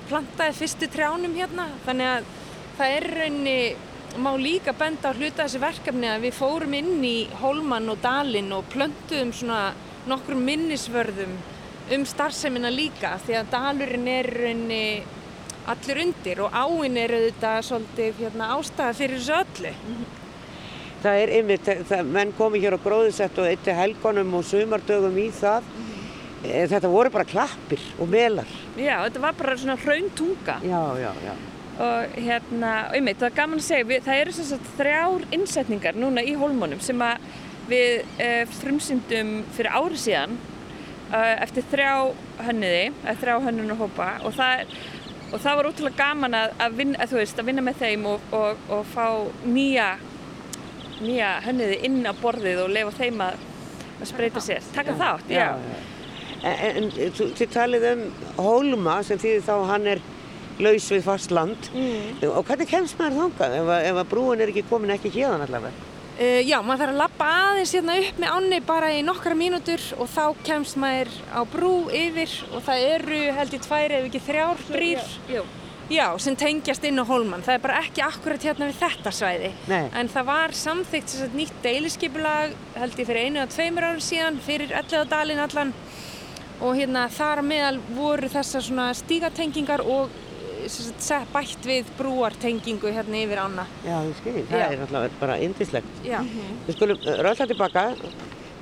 [0.10, 2.32] plantaði fyrstu trjánum hérna, þannig að
[2.78, 3.58] það er raunni,
[4.24, 8.52] má líka benda á hluta þessi verkefni að við fórum inn í Hólmann og Dalinn
[8.54, 9.74] og plöntuðum svona
[10.10, 11.36] nokkrum minnisvörðum
[11.94, 14.84] um starfseminna líka því að Dalurinn er raunni
[15.72, 19.74] allir undir og áinn er auðvitað svolítið hérna, ástæða fyrir þessu öllu.
[21.04, 25.30] það er einmitt, það, menn komi hér á gróðisett og eitt helgonum og sumardögum í
[25.36, 25.64] það.
[26.44, 28.48] Eh, Þetta voru bara klappir og melar.
[28.76, 31.34] Já, þetta var bara svona hrauntunga Já, já, já.
[31.82, 35.96] Og hérna, einmitt, það er gaman að segja, við, það eru sem sagt þrjár innsetningar
[35.98, 37.24] núna í hólmónum sem að
[37.70, 38.28] við e,
[38.60, 41.94] frumsyndum fyrir ári síðan e, eftir þrjá
[42.46, 44.76] hönniði, eða þrjá hönnunarhópa og það,
[45.32, 48.28] og það var ótrúlega gaman að, að, vinna, að, veist, að vinna með þeim og,
[48.38, 49.08] og, og fá
[49.50, 49.88] nýja,
[51.02, 53.42] nýja hönniði inn á borðið og lefa þeim að,
[53.98, 55.50] að spreita sér, taka þátt, já.
[56.44, 58.02] En, en þú- þið talið um
[58.44, 60.02] Hólma sem þýðir þá að hann er
[60.60, 61.70] laus við fast land.
[61.74, 62.22] Mm.
[62.30, 65.48] Og hvernig kemst maður þangað ef, að- ef að brúin er ekki komin ekki hérðan
[65.48, 65.90] allavega?
[66.14, 69.82] Uh, já, maður þarf að lappa aðeins hérna upp með ánni bara í nokkra mínútur
[69.98, 74.22] og þá kemst maður á brú yfir og það eru held ég tvær ef ekki
[74.28, 75.42] þrjár brýr Jú.
[75.92, 77.42] Já, sem tengjast inn á Hólmann.
[77.44, 79.50] Það er bara ekki akkurat hérna við þetta svæði.
[79.68, 79.90] Nei.
[80.00, 84.00] En það var samþygt sem sagt, nýtt deiliskipulag, held ég fyrir einu eða tveimur árum
[84.02, 85.74] síðan, fyrir Elliðadalinn allan.
[86.64, 90.10] Og hérna þar meðal voru þessar svona stígatengingar og
[90.70, 93.66] sett- bætt við brúartengingu hérna yfir ána.
[93.86, 94.68] Já, ég skil, það Já.
[94.72, 96.04] er alltaf bara indislegt.
[96.06, 96.20] Já.
[96.68, 97.86] Við skulum uh, rölda tilbaka.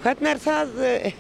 [0.04, 1.12] Hvernig er það, uh,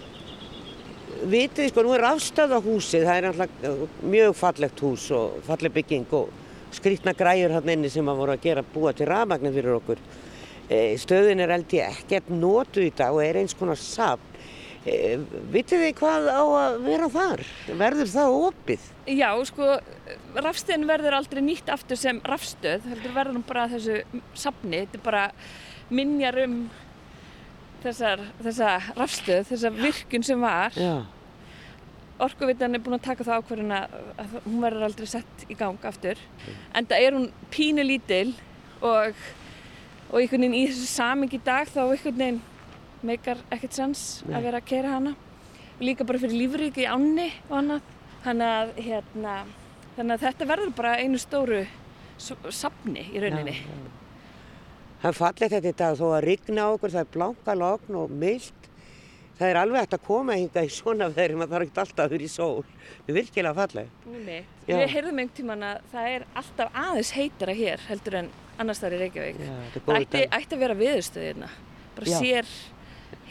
[1.31, 6.07] vitið þið sko, nú er afstöðahúsið, það er alltaf mjög fallegt hús og falleg bygging
[6.17, 6.31] og
[6.73, 9.99] skrýtna græjur hann inni sem að voru að gera búa til rafmagnin fyrir okkur.
[10.71, 14.23] Eh, Stöðin er held ég ekkert notu í dag og er eins konar safn.
[14.87, 15.19] Eh,
[15.51, 17.43] Vitið þið hvað á að vera þar?
[17.77, 18.85] Verður það opið?
[19.13, 19.67] Já, sko,
[20.35, 24.01] rafstöðin verður aldrei nýtt aftur sem rafstöð, heldur verður hún bara þessu
[24.37, 25.23] safni, þetta er bara
[25.91, 26.55] minjar um
[27.83, 30.77] þessar, þessa rafstöð, þessa virkun sem var.
[32.21, 36.19] Orkuvitan er búin að taka það ákvörðun að hún verður aldrei sett í gang aftur.
[36.77, 38.35] En það er hún pínu lítil
[38.85, 39.17] og,
[40.11, 42.41] og einhvern veginn í þessu saming í dag þá einhvern veginn
[43.01, 45.15] meikar ekkert sans að vera að kera hana.
[45.81, 47.89] Líka bara fyrir lífríki í ánni og annað.
[48.21, 49.35] Þannig að, hérna,
[49.97, 51.61] þannig að þetta verður bara einu stóru
[52.17, 53.57] s- safni í rauninni.
[53.59, 53.97] Já, já.
[55.01, 58.67] Það fallegt þetta í dag þó að rigna okkur, það er blanka logn og myllt.
[59.41, 62.11] Það er alveg hægt að koma hinga í svona veðri, maður þarf ekki alltaf að
[62.13, 62.63] vera í sól.
[63.07, 63.63] Er virkilega.
[64.05, 64.75] Já.
[64.77, 68.29] Við heyrðum einhvern tíman að það er alltaf aðeins heitara hér heldur en
[68.61, 69.39] annars þar í Reykjavík.
[69.41, 69.55] Já,
[69.87, 71.49] Það ætti, ætti að vera viðurstöðina.
[71.97, 72.19] Bara Já.
[72.21, 72.45] sér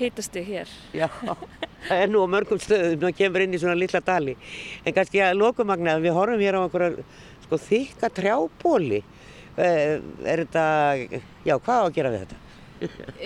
[0.00, 0.74] hitasti hér.
[1.88, 4.36] Er nú á mörgum stöðum og kemur inn í svona lilla dali.
[4.84, 7.04] En kannski að lokumagna, við horfum hér á einhverja
[7.46, 9.00] sko, þykka trjábóli.
[9.56, 10.64] Eh, Er þetta,
[11.44, 12.38] já, hvað á að gera við þetta?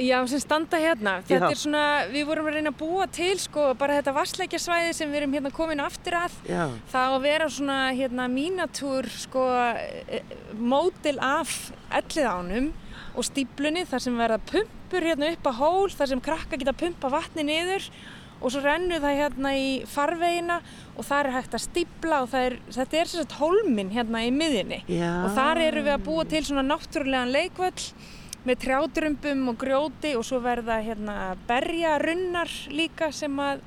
[0.02, 1.12] Já, sem standa hérna.
[1.22, 1.50] Þetta Já.
[1.54, 5.20] er svona, við vorum að reyna að búa til sko bara þetta vassleikjasvæði sem við
[5.20, 6.34] erum hérna komin aftur að.
[6.50, 9.44] Já, Það að vera svona hérna mínatúr sko
[10.08, 10.22] eh,
[10.58, 11.54] mótil af
[11.94, 12.72] elliðánum
[13.14, 17.12] og stíplunni þar sem verða pumpur hérna upp að hól þar sem krakka geta pumpa
[17.14, 17.86] vatni niður
[18.40, 20.58] og svo rennur það hérna í farvegina
[20.94, 24.34] og þar er hægt að stípla og það er, þetta er sagt hólminn hérna í
[24.34, 25.12] miðjunni já.
[25.24, 27.88] og þar erum við að búa til svona náttúrulegan leikvöll
[28.44, 31.16] með trjádrumbum og grjóti og svo verða hérna
[31.48, 33.64] berjarunnar líka sem að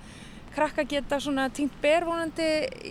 [0.57, 2.45] krakka geta svona týnt bervonandi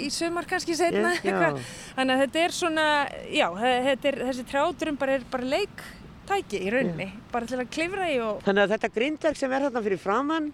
[0.07, 1.59] í sumar kannski setna eitthvað.
[1.97, 2.89] þannig að þetta er svona
[3.35, 8.21] já, þetta er, þessi trjádrumbar er bara leiktæki í rauninni bara til að klifra í
[8.23, 10.53] og Þannig að þetta grindverk sem er þarna fyrir framann,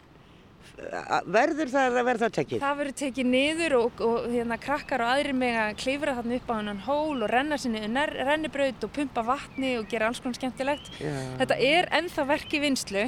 [1.32, 2.62] verður það eða verður það tekið?
[2.62, 6.52] það verður tekið niður og, og hérna krakkar og aðrir með að klifra þarna upp
[6.52, 10.90] á hennan hól og renna sinni rennibraut og pumpa vatni og gera alls konar skemmtilegt
[11.02, 11.12] Já.
[11.42, 13.04] Þetta er ennþá verk í vinslu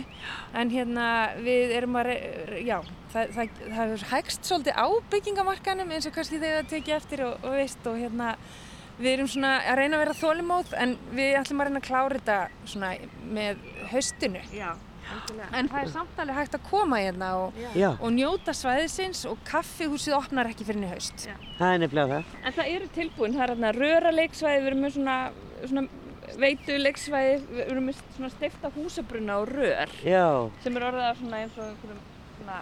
[0.55, 1.09] en hérna
[1.41, 2.13] við erum að,
[2.65, 2.79] já,
[3.15, 7.27] það, það, það hefur hægst svolítið á byggingamarkanum eins og kannski þegar það tekið eftir
[7.27, 8.37] og, og veist og hérna
[8.99, 12.19] við erum svona að reyna að vera þólimóð en við ætlum að reyna að klára
[12.19, 12.37] þetta
[12.71, 12.91] svona
[13.35, 14.43] með haustinu.
[14.55, 14.69] Já.
[15.55, 19.43] En það er samt alveg hægt að koma hérna og, Já, og njóta svæðisins og
[19.49, 21.27] kaffihúsið opnar ekki fyrir í haust.
[21.59, 22.39] það er nefnilega það.
[22.45, 25.19] En það eru tilbúin, það er hérna röraleiksvæði, við erum með svona,
[25.65, 25.87] svona
[26.41, 30.27] veituleiksvæði, við erum með svona steifta húsabruna og rör Já,
[30.65, 32.03] sem er orðað svona eins og einhverjum
[32.39, 32.59] svona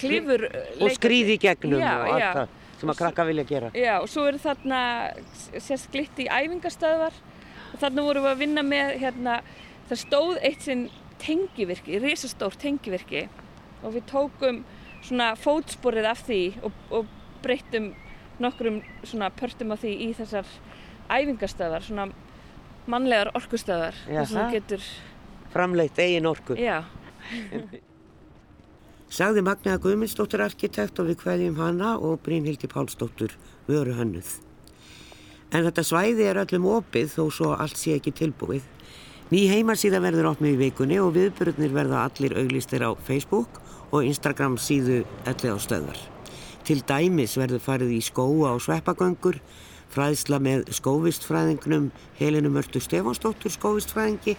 [0.00, 0.44] klifur
[0.80, 2.30] og skrýði í gegnum Já, og allt já.
[2.38, 3.70] það sem að krakka vilja gera.
[3.78, 4.80] Já, og svo eru þarna
[5.62, 7.14] sérst glitti í æfingastöðvar
[7.72, 9.36] og þarna vorum við að vinna með hérna,
[9.88, 10.84] það stóð eitt sinn
[11.24, 13.26] tengivirki, risastór tengivirki
[13.82, 14.62] og við tókum
[15.04, 17.08] svona fótsporið af því og, og
[17.44, 17.92] breyttum
[18.42, 20.48] nokkrum svona pörtum af því í þessar
[21.12, 22.06] æfingastöðvar, svona
[22.90, 24.86] mannlegar orkustöðvar þar sem getur,
[25.54, 26.56] Framleitt eigin orku.
[26.58, 26.82] já,
[29.14, 33.36] Sagði Magnaða Guðmundsdóttir arkitekt og við kveðjum hana og Brynhildi Pálsdóttir
[33.68, 34.40] vöru hönnuð.
[35.54, 38.64] En þetta svæði er öllum opið þó svo allt sé ekki tilbúið.
[39.32, 43.60] Ný heimasíða verður opnið í vikunni og viðbörnir verða allir auglistir á Facebook
[43.90, 46.00] og Instagram síðu elli á stöðvar.
[46.64, 49.40] Til dæmis verður farið í skóa og sveppagöngur,
[49.94, 54.36] fræðsla með skóvistfræðingnum Helenu Mörtu Stefánsdóttur skóvistfræðingi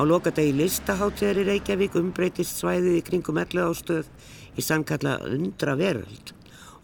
[0.00, 4.06] Á lokadegi listaháttíðar í Reykjavík umbreytist svæðið í kringum 11 ástöð
[4.56, 6.32] í sannkalla undra veröld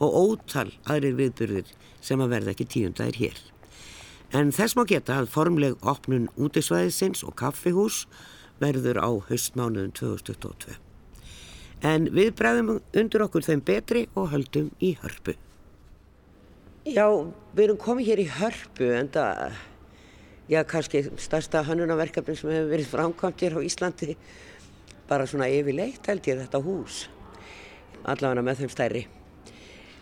[0.05, 1.70] og ótal aðrir viðburðir
[2.05, 3.38] sem að verða ekki tíundagir hér.
[4.35, 8.05] En þess má geta að formleg opnun útisvæðisins og kaffihús
[8.62, 10.77] verður á haustmánuðum 2022.
[11.87, 15.37] En við bregðum undir okkur þeim betri og höldum í hörpu.
[16.87, 17.07] Já,
[17.55, 19.57] við erum komið hér í hörpu en það
[20.49, 24.17] já, kannski stærsta hönnunaverkefni sem hefur verið framkvæmt hér á Íslandi
[25.09, 27.07] bara svona yfirleitt held ég þetta hús
[28.07, 29.03] allavega með þeim stærri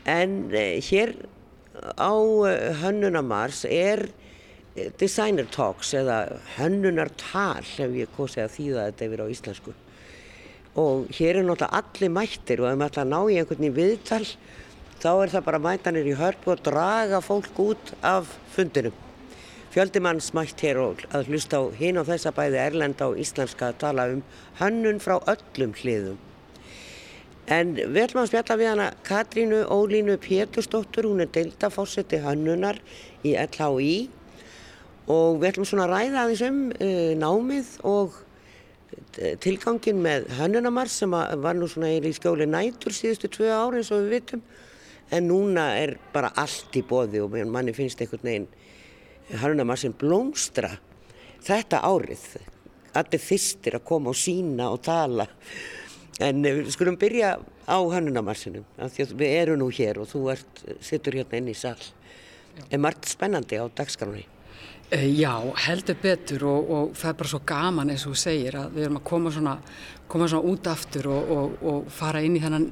[0.09, 1.15] en eh, hér
[1.99, 2.15] á
[2.49, 4.09] eh, hönnunamars er
[4.77, 9.75] eh, designer talks eða hönnunartal ef ég kosið að þýða þetta yfir á íslensku
[10.75, 13.75] og hér er náttúrulega allir mættir og ef maður ætla að ná í einhvern í
[13.75, 14.25] viðtal
[15.05, 18.95] þá er það bara mætanir í hörpu og draga fólk út af fundinum.
[19.75, 23.81] Fjöldimann smætt hér og að hlusta á hinn og þessa bæði erlenda og íslenska að
[23.83, 24.23] tala um
[24.61, 26.19] hönnun frá öllum hliðum.
[27.53, 32.79] En við ætlum að spjalla við hana Katrínu Ólínu Pétursdóttur, hún er deildafórseti hönnunar
[33.21, 33.97] í LHI
[35.13, 38.17] og við ætlum svona að ræða aðeins um uh, námið og
[39.43, 44.05] tilgangin með hönnunamars sem var nú svona í skjóli nætur síðustu tvö ári eins og
[44.05, 44.43] við vitum.
[45.13, 48.49] En núna er bara allt í bóði og manni finnst einhvern veginn
[49.43, 50.73] hönnunamarsinn blómstra
[51.45, 52.25] þetta árið.
[52.95, 55.27] Allir þýstir að koma og sína og tala
[56.23, 60.29] en við skulum byrja á hönnunamarsinu af því að við erum nú hér og þú
[60.35, 61.81] ert, sittur hérna inn í sall
[62.71, 64.27] er margt spennandi á dagskránni?
[64.91, 65.33] Eh, já,
[65.65, 68.87] heldur betur og, og það er bara svo gaman eins og þú segir að við
[68.87, 69.55] erum að koma svona,
[70.13, 72.67] koma svona út aftur og, og, og fara inn í, þennan,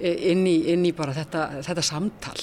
[0.00, 2.36] inn í, inn í bara þetta, þetta samtal.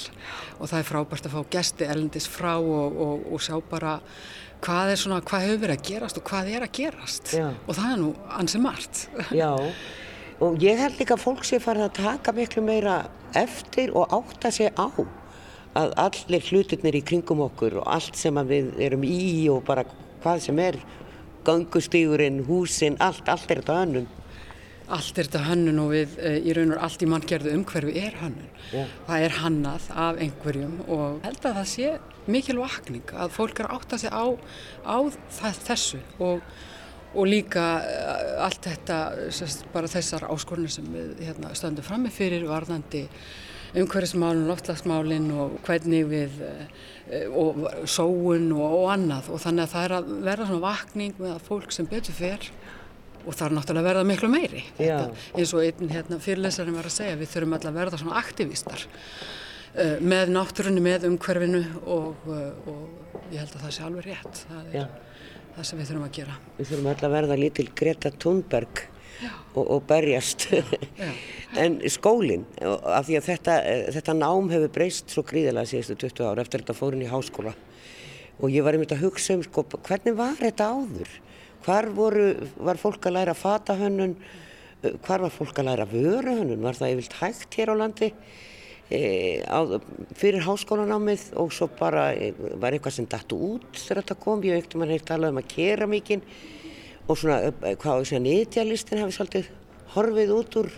[0.58, 3.98] Og það er frábært að fá gesti erlendis frá og sjá bara
[4.64, 7.34] hvað er svona, hvað hefur verið að gerast og hvað er að gerast.
[7.34, 7.48] Já.
[7.66, 9.02] og það er nú ansið margt.
[9.34, 9.50] Já,
[10.44, 12.98] og ég held líka að fólk sé farið að taka miklu meira
[13.38, 14.86] eftir og átta sig á
[15.78, 19.84] að allir hlutirnir í kringum okkur og allt sem við erum í og bara
[20.22, 20.78] hvað sem er
[21.46, 24.08] gangustígurinn, húsinn, allt, allt er þetta hönnun.
[24.88, 28.16] Allt er þetta hönnun og við e, í raun og allt í manngjörðu umhverfi er
[28.22, 28.48] hönnun.
[28.72, 28.94] Yeah.
[29.08, 31.92] Það er hannað af einhverjum og held að það sé
[32.28, 34.26] mikil vakning að fólk er átt að segja á,
[34.84, 34.98] á
[35.68, 36.42] þessu og,
[37.14, 38.98] og líka eh, allt þetta,
[39.72, 43.06] bara þessar áskorunir sem við hérna, stöndum fram með fyrir varðandi
[43.78, 49.32] umhverfismálinn, loftlagsmálinn og hvernig við eh, og sóun og, og annað.
[49.32, 52.50] Og þannig að það er að verða svona vakning með að fólk sem betur fer
[53.24, 54.62] og það er náttúrulega að verða miklu meiri.
[54.78, 58.20] Þetta, eins og einn hérna, fyrirlesarinn var að segja við þurfum alltaf að verða svona
[58.22, 64.42] aktivistar uh, með náttúrunni, með umhverfinu og, og ég held að það sé alveg rétt.
[64.46, 64.86] Það er Já.
[65.58, 66.38] Það sem við þurfum að gera.
[66.58, 68.82] Við þurfum alltaf að verða lítil Greta Thunberg
[69.54, 70.48] og, og berjast.
[71.58, 73.54] En skólinn af því að þetta,
[73.96, 77.54] þetta nám hefur breyst svo gríðilega síðustu 20 ára eftir þetta fórin í háskóla.
[78.44, 81.14] Og ég var einmitt að hugsa um sko, hvernig var þetta áður?
[81.64, 82.26] Hvar voru,
[82.68, 84.12] var fólk að læra fatahönnun?
[85.06, 86.60] Hvar var fólk að læra vöruhönnun?
[86.68, 88.12] Var það yfirlt hægt hér á landi
[88.90, 89.00] e,
[89.44, 89.60] á,
[90.18, 94.58] fyrir háskólanámið og svo bara e, var eitthvað sem dættu út þegar þetta kom ég
[94.58, 96.24] veit um að hérna talað um að kera mikinn
[97.08, 99.50] og svona, eh, hvað á þess að nýttjalistin hafi svolítið
[99.94, 100.70] horfið út úr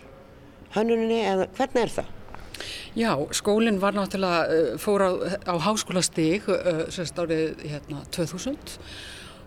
[0.77, 2.17] hannuninni eða hvernig er það?
[2.99, 5.11] Já, skólinn var náttúrulega, fór á,
[5.49, 6.45] á háskólastík
[6.93, 8.79] sérst árið hérna, 2000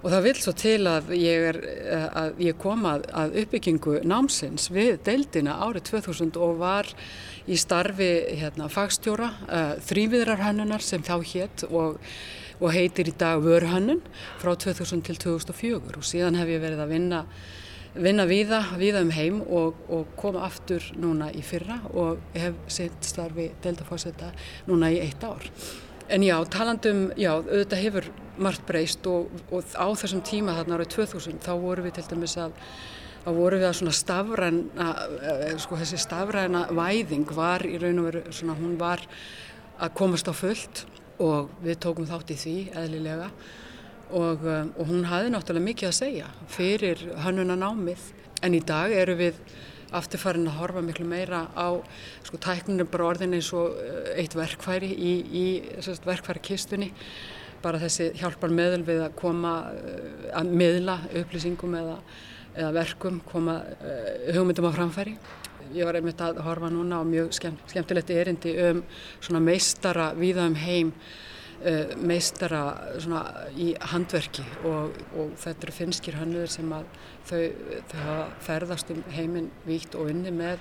[0.04, 1.60] og það vil svo til að ég, er,
[2.12, 6.92] að ég kom að, að uppbyggingu námsins við deildina árið 2000 og var
[7.48, 12.00] í starfi hérna, fagstjóra, uh, þrýviðrarhannunar sem þá hétt og
[12.64, 14.02] og heitir í dag Vörhönnun
[14.42, 17.22] frá 2000 til 2004 og síðan hef ég verið að vinna,
[17.94, 23.04] vinna viða, viða um heim og, og koma aftur núna í fyrra og hef sett
[23.06, 24.32] starfi deildafósetta
[24.70, 25.50] núna í eitt ár.
[26.12, 28.10] En já, talandum, já, auðvitað hefur
[28.44, 32.36] margt breyst og, og á þessum tíma þarna árið 2000 þá voru við til dæmis
[32.42, 32.58] að
[33.24, 34.88] þá voru við að svona stafræna,
[35.24, 39.06] eh, sko þessi stafræna væðing var í raun og veru svona hún var
[39.80, 40.84] að komast á fullt
[41.24, 43.30] og við tókum þátt í því eðlilega.
[44.14, 48.04] Og, um, og hún hafði náttúrulega mikið að segja fyrir hannunanámið
[48.46, 49.40] en í dag eru við
[50.00, 51.70] afturfarin að horfa miklu meira á
[52.26, 55.46] sko tæknunum bara orðin eins og uh, eitt verkfæri í, í
[56.06, 56.92] verkfæri kistunni
[57.64, 61.98] bara þessi hjálpar meðal við að koma uh, að miðla upplýsingum eða,
[62.58, 65.16] eða verkum koma uh, hugmyndum á framfæri.
[65.74, 68.84] Ég var einmitt að horfa núna á mjög skemmtilegt erindi um
[69.24, 70.92] svona meistara viða um heim,
[72.04, 72.64] meistara
[73.00, 73.24] svona
[73.56, 76.88] í handverki og, og þetta eru finskir hannuður sem að
[77.30, 77.44] þau,
[77.94, 80.60] þau ferðast um heiminn víkt og unni með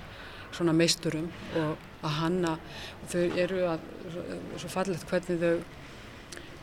[0.53, 1.29] svona meisturum
[1.59, 2.57] og að hanna,
[3.09, 3.87] þau eru að,
[4.59, 5.81] svo fallegt hvernig þau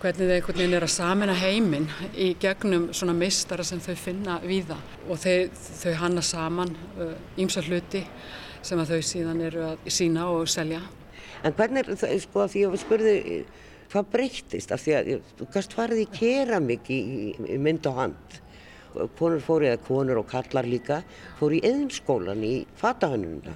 [0.01, 4.39] hvernig þau einhvern veginn er að samina heiminn í gegnum svona meistara sem þau finna
[4.41, 5.35] við það og þau,
[5.83, 6.73] þau hanna saman
[7.37, 8.01] ímsa uh, hluti
[8.65, 10.81] sem að þau síðan eru að sína og selja.
[11.45, 13.13] En hvernig er sko, því að við spurðu
[13.91, 14.75] hvað breyttist?
[14.75, 17.01] Af því að þú kannst farið í keramik í,
[17.55, 18.39] í mynd og hand.
[19.19, 21.03] Konur fóru eða konur og kallar líka
[21.39, 23.55] fóru í eðinskólan í fatahönnuna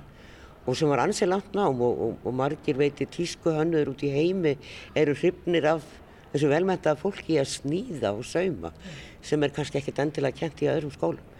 [0.65, 4.13] og sem var ansið langt nám og, og, og margir veitir tísku hannur út í
[4.15, 4.55] heimi
[4.97, 5.85] eru hrifnir af
[6.33, 8.73] þessu velmæntaða fólki að sníða og sauma
[9.25, 11.33] sem er kannski ekkert endilega kent í öðrum skólum.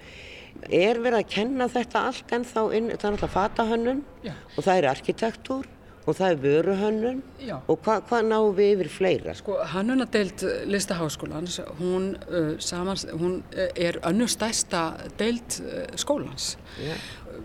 [0.71, 4.77] Er verið að kenna þetta allt en þá inn, það er alltaf fatahönnun og það
[4.77, 5.71] er arkitektúr
[6.05, 7.57] og það er vöruhönnun Já.
[7.67, 9.35] og hvað hva náum við yfir fleira?
[9.37, 14.85] Sko, hannunadeild listaháskólans, hún, uh, samans, hún er önnur stæsta
[15.19, 16.93] deild uh, skólans Já.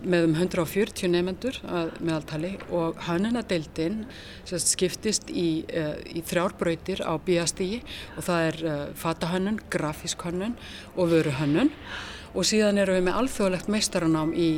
[0.04, 1.56] með um 140 nefendur
[2.00, 4.04] meðaltali og hannunadeildin
[4.50, 7.80] skiptist í, uh, í þrjárbröytir á bíastígi
[8.16, 10.56] og það er fatahönnun, grafísk hönnun
[10.96, 11.72] og vöruhönnun
[12.30, 14.50] og síðan eru við með alþjóðlegt meistaranám í,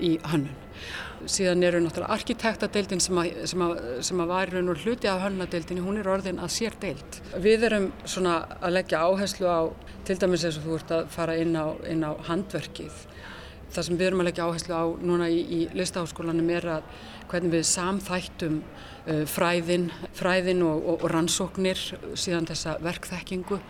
[0.00, 0.54] í hönnun
[1.28, 5.22] síðan eru náttúrulega arkitektadeildin sem, að, sem, að, sem að var raun og hluti af
[5.24, 7.20] hönnadeildinni, hún er orðin að sér deild.
[7.44, 9.60] Við erum svona að leggja áherslu á,
[10.08, 13.04] til dæmis eins og þú ert að fara inn á, inn á handverkið.
[13.70, 16.88] Það sem við erum að leggja áherslu á núna í, í listaháskólanum er að
[17.30, 18.62] hvernig við samþættum
[19.30, 21.80] fræðin, fræðin og, og, og rannsóknir
[22.14, 23.60] síðan þessa verkþekkingu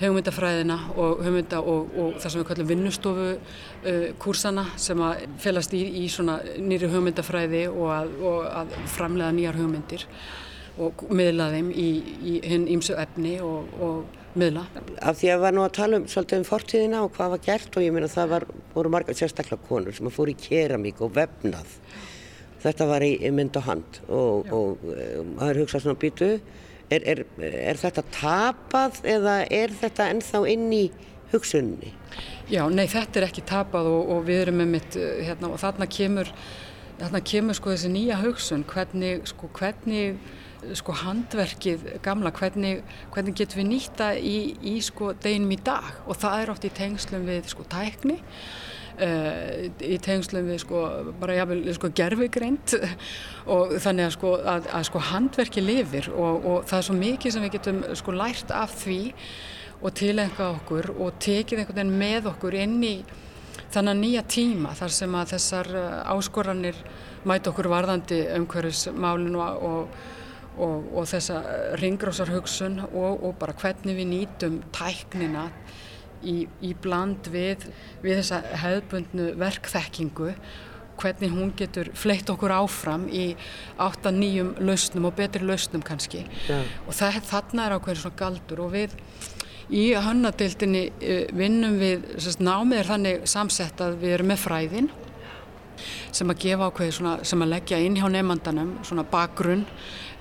[0.00, 6.06] hugmyndafræðina og hugmynda og, það sem við kallum vinnustofu uh, sem að felast í, í
[6.62, 8.16] nýri hugmyndafræði og að,
[8.62, 10.08] að framlega nýjar hugmyndir
[10.82, 11.88] og miðla þeim í,
[12.26, 13.70] í hinn ímsu efni og,
[14.34, 14.64] miðla.
[14.98, 17.78] Af því að var nú að tala um svolítið um fortíðina og hvað var gert
[17.78, 21.14] og ég meina það var, voru margar sérstaklega konur sem að fór í keramík og
[21.14, 21.76] vefnað.
[22.64, 26.38] Þetta var í, mynd og hand og, og um, maður hugsa svona býtu
[26.92, 30.82] Er, er, er þetta tapað eða er þetta ennþá inn í
[31.32, 31.94] hugsunni?
[32.52, 35.88] Já, nei þetta er ekki tapað og, og við erum með mitt hérna, og þarna
[35.90, 36.30] kemur,
[37.00, 40.20] þarna kemur sko þessi nýja hugsun, hvernig, sko, hvernig
[40.76, 42.84] sko handverkið gamla, hvernig,
[43.16, 45.88] hvernig getum við nýtta í, í sko deginum í dag?
[46.04, 48.20] Og það er oft í tengslum við sko tækni
[48.94, 50.80] Uh, í tengslum við sko
[51.18, 52.76] bara jáfnvel sko gerfigreint
[53.54, 57.34] og þannig að sko, að, að sko handverki lifir og, og það er svo mikið
[57.34, 59.00] sem við getum sko lært af því
[59.80, 62.94] og tilenga okkur og tekið einhvern veginn með okkur inn í
[63.74, 65.72] þannig nýja tíma þar sem að þessar
[66.14, 66.78] áskoranir
[67.26, 69.98] mæta okkur varðandi umhverfismálinu og,
[70.54, 71.42] og, og þessa
[71.82, 75.48] ringrósar hugsun og bara hvernig við nýtum tæknina
[76.24, 77.68] í, í bland við,
[78.04, 80.32] við þessa hefðbundnu verkþekkingu
[81.00, 83.32] hvernig hún getur fleitt okkur áfram í
[83.82, 86.60] 8-9 lausnum og betri lausnum kannski ja.
[86.86, 88.98] og það, þarna er ákveðin svona galdur og við
[89.74, 90.84] í hannadeildinni
[91.34, 92.04] vinnum við
[92.38, 94.90] námið er þannig samsett að við erum með fræðin
[96.14, 99.66] sem að gefa ákveði svona, sem að leggja inn hjá nefndanum svona bakgrunn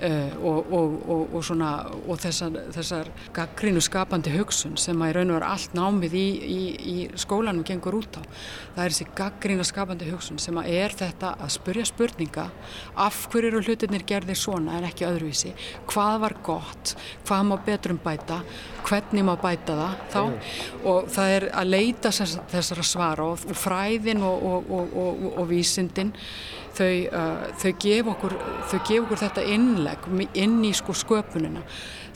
[0.03, 1.67] Uh, og, og, og, svona,
[2.09, 6.23] og þessar, þessar gaggrínu skapandi hugsun sem að í raun og vera allt námið í,
[6.43, 6.57] í,
[6.91, 8.21] í skólanum gengur út á.
[8.73, 12.47] Það er þessi gaggrína skapandi hugsun sem að er þetta að spurja spurninga
[13.05, 15.53] af hverju eru hlutinir gerðir svona en ekki öðruvísi,
[15.87, 18.41] hvað var gott, hvað má betrum bæta,
[18.83, 20.03] hvernig má bæta það?
[20.11, 25.47] Þá og það er að leita þessara svara og fræðin og
[25.83, 26.13] vísindin
[26.73, 28.35] þau, uh, þau gef okkur,
[28.73, 31.63] okkur þetta innleg inn í sko sköpunina.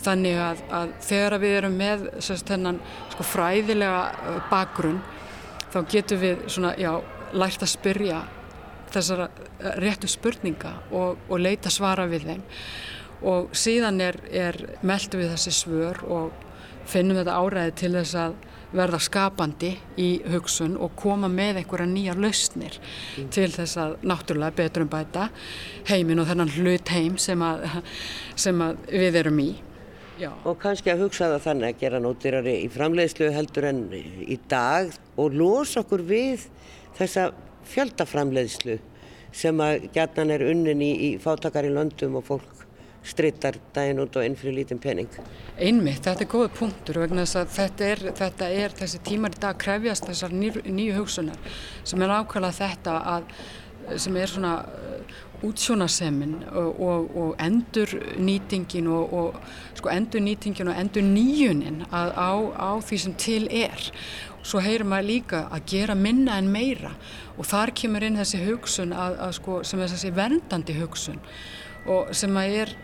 [0.02, 2.80] Þannig að, að þegar við erum með sérst, þennan
[3.12, 5.02] sko fræðilega uh, bakgrunn
[5.74, 7.02] þá getum við svona, já,
[7.34, 8.24] lært að spyrja
[8.94, 12.44] þessara uh, réttu spurninga og, og leita svara við þeim.
[13.28, 16.46] Og síðan er, er meldu við þessi svör og
[16.88, 18.36] finnum þetta áræði til þess að
[18.76, 23.30] verða skapandi í hugsun og koma með einhverja nýja lausnir mm.
[23.34, 25.30] til þess að náttúrulega betrum bæta
[25.88, 27.64] heimin og þennan hlut heim sem að,
[28.36, 29.50] sem að við erum í.
[30.18, 30.32] Já.
[30.50, 34.90] Og kannski að hugsa það þannig að gera nótirari í framleiðslu heldur en í dag
[35.16, 36.48] og losa okkur við
[36.98, 37.30] þessa
[37.70, 38.80] fjöldaframleiðslu
[39.38, 42.57] sem að gætnan er unnin í, í fátakar í löndum og fólk
[43.08, 45.12] strittar daginn út og inn fyrir lítinn pening.
[45.58, 49.40] Einmitt, þetta er góða punktur vegna þess að þetta er, þetta er þessi tímar í
[49.46, 51.56] dag krefjast þessar nýju hugsunar
[51.88, 53.32] sem er ákvæmlega þetta að
[53.96, 60.72] sem er svona uh, útsjónasemmin og, og, og endur nýtingin og, og sko endur nýtingin
[60.72, 63.86] og endur nýjunin að, á, á því sem til er
[64.48, 66.96] svo heyrum maður líka að gera minna en meira
[67.38, 71.22] og þar kemur inn þessi hugsun að, að sko, sem er þessi verndandi hugsun
[71.88, 72.76] og sem að er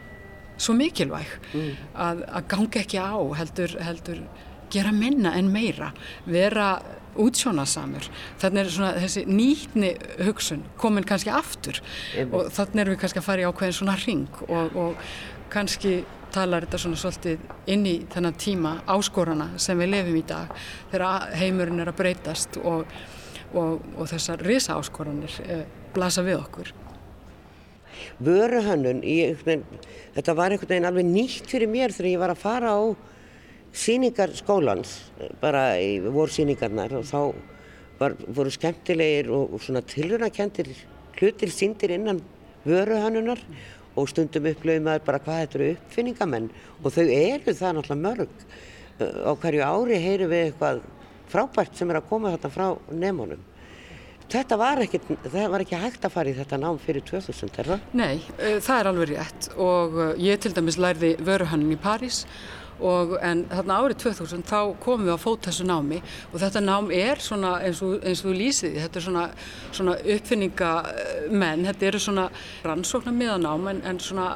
[0.63, 1.69] svo mikilvæg mm.
[2.07, 4.25] að, að ganga ekki á heldur, heldur
[4.73, 5.91] gera minna en meira
[6.25, 6.73] vera
[7.19, 8.07] útsjónasamur
[8.41, 9.93] þannig er svona þessi nýtni
[10.25, 11.79] hugsun komin kannski aftur
[12.17, 12.33] Eim.
[12.33, 15.07] og þannig erum við kannski að fara í ákveðin svona ring og, og
[15.53, 15.99] kannski
[16.33, 20.53] talar þetta svona svolítið inn í þennan tíma áskorana sem við lefum í dag
[20.91, 22.87] þegar heimurinn er að breytast og,
[23.53, 26.73] og, og þessar risa áskoranir eh, blasa við okkur
[28.23, 29.41] vöruhönnun, ég,
[30.15, 32.81] þetta var einhvern veginn alveg nýtt fyrir mér þegar ég var að fara á
[33.73, 34.97] síningar skólans,
[35.41, 37.19] bara í vorsíningarnar og þá
[37.99, 40.69] var, voru skemmtilegir og, og svona tilhörnakendir
[41.17, 42.21] hlutir síndir innan
[42.65, 43.41] vöruhönnunar
[43.95, 46.51] og stundum upplöfum að bara hvað þetta eru uppfinningamenn
[46.81, 48.45] og þau eru það náttúrulega mörg.
[49.03, 50.83] Á hverju ári heyrum við eitthvað
[51.33, 53.41] frábært sem er að koma þetta frá nefnunum.
[54.33, 57.67] Þetta var ekki, það var ekki hægt að fara í þetta nám fyrir 2000, er
[57.69, 57.85] það?
[57.99, 59.49] Nei, uh, það er alveg rétt.
[59.61, 62.23] Og uh, ég til dæmis lærði vöruhannun í París
[62.83, 65.99] og en þarna árið 2000 þá komum við að fóta þessu námi.
[66.31, 69.27] Og þetta nám er svona eins og, eins og þú lýsið, þetta er svona,
[69.69, 72.25] svona uppfinningamenn, þetta eru svona
[72.65, 74.27] rannsóknar miðanám en, en svona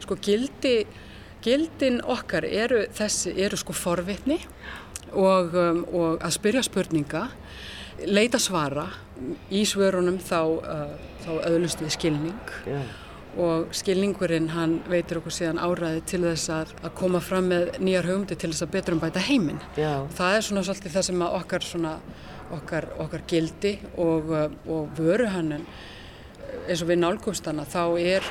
[0.00, 0.78] sko gildi,
[1.44, 4.40] gildin okkar eru þessi, eru sko forvitni
[5.12, 7.26] og, um, og að spyrja spurninga
[8.04, 8.86] leita svara
[9.50, 10.94] í svörunum þá, uh,
[11.24, 12.92] þá öðlust við skilning yeah.
[13.40, 18.10] og skilningurinn hann veitir okkur síðan áræði til þess að, að koma fram með nýjar
[18.10, 19.60] hugmyndi til þess að betur um bæta heiminn.
[19.80, 20.06] Yeah.
[20.18, 21.96] Það er svona svolítið það sem okkar, svona,
[22.58, 25.66] okkar, okkar gildi og, uh, og vöruhannun
[26.66, 28.26] eins og við nálgumst hana þá er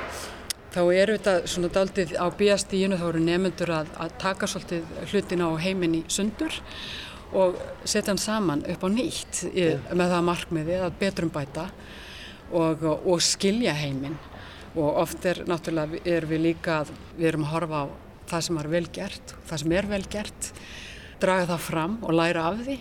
[0.76, 5.48] þá er þetta svona daldið á bíastíginu þá eru nefnendur að, að taka svolítið hlutina
[5.48, 6.58] á heiminn í sundur
[7.34, 11.68] og setja hann saman upp á nýtt í, með það markmiði að betrum bæta
[12.54, 14.18] og, og skilja heiminn.
[14.76, 17.86] Og oft er náttúrulega er við líka að við erum að horfa á
[18.30, 20.50] það sem er vel gert, það sem er vel gert
[21.22, 22.80] draga það fram og læra af því.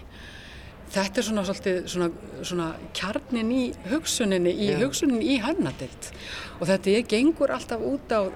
[0.94, 2.08] Þetta er svona, svolítið, svona,
[2.46, 4.82] svona kjarnin í hugsuninni í yeah.
[4.82, 6.10] hugsuninni í hannadild
[6.60, 8.30] og þetta er gengur alltaf út á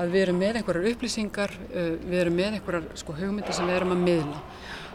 [0.00, 3.78] að við erum með einhverjar upplýsingar uh, við erum með einhverjar sko, hugmyndir sem við
[3.78, 4.42] erum að miðla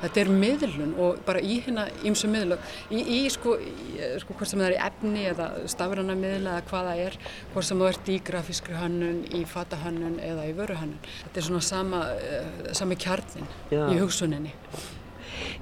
[0.06, 4.51] þetta er miðlun og bara í hérna ímsu miðlun í, í sko, í, sko hvort
[4.51, 7.18] sem það er í efni eða stafrana miðla eða hvaða er
[7.53, 11.12] hvort sem þú ert í grafískri hönnun í fatahönnun eða í vöruhönnun.
[11.26, 13.84] Þetta er svona sama, uh, sami kjarnin Já.
[13.89, 14.53] í hugsuninni.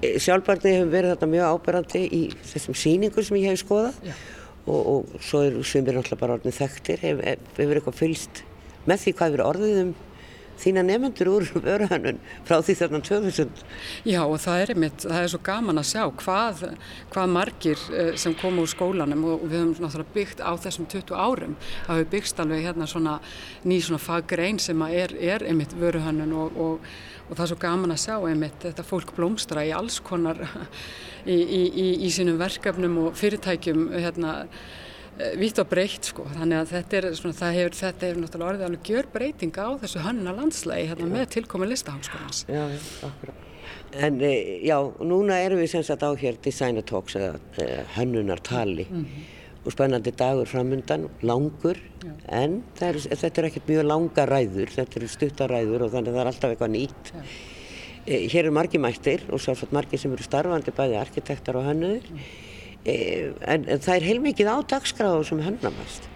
[0.04, 2.24] E, Sjálfbarnið hefur verið þetta mjög áberandi í
[2.54, 4.00] þessum síningum sem ég hef skoðað.
[4.64, 7.02] Og, og svo er sem við náttúrulega bara orðin þekktir.
[7.04, 8.44] Hefur hef, hef eitthvað fylst
[8.88, 9.94] með því hvað við orðið um
[10.62, 13.64] þína nefnendur úr vöruhannun frá því þarna 2000.
[14.08, 16.64] Já og það er einmitt, það er svo gaman að sjá hvað,
[17.14, 21.18] hvað margir eh, sem komu úr skólanum og við höfum náttúrulega byggt á þessum 20
[21.18, 23.18] árum, það hefur byggst alveg hérna svona
[23.66, 26.94] ný svona faggrein sem er, er einmitt vöruhannun og, og,
[27.30, 30.42] og það er svo gaman að sjá einmitt þetta fólk blómstra í alls konar
[31.34, 34.38] í, í, í, í sínum verkefnum og fyrirtækjum hérna
[35.38, 38.68] vitt og breytt sko, þannig að þetta er svona, það hefur, þetta hefur náttúrulega orðið
[38.68, 42.46] alveg gjör breytinga á þessu hannuna landslægi hérna með tilkomin listahámskólans.
[42.50, 43.50] Já, já, akkurat.
[43.94, 44.34] En e,
[44.66, 49.28] já, núna erum við sem sagt á hér Designer Talks eða e, hannunartali mm -hmm.
[49.66, 52.14] og spennandi dagur framundan, langur, já.
[52.28, 56.22] en er, þetta er ekkert mjög langa ræður, þetta er stuttaræður og þannig að það
[56.22, 57.14] er alltaf eitthvað nýtt.
[58.06, 62.10] E, hér er margi mættir og sáfsagt margi sem eru starfandi bæði arkitektar og hannuður.
[62.10, 62.18] Mm.
[62.18, 62.53] Eh,
[62.86, 66.10] en, en það er heilmikið á dagskráðu sem hönnamast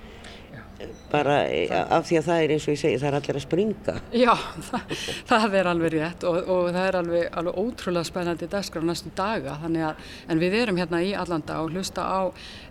[1.12, 3.46] bara eh, af því að það er eins og ég segi það er allir að
[3.46, 3.96] springa.
[4.14, 4.34] Já,
[4.70, 4.96] það,
[5.30, 9.58] það er alveg rétt og, og það er alveg, alveg ótrúlega spennandi dagskráðu næstu daga.
[9.68, 12.22] Að, en við erum hérna í allanda og hlusta á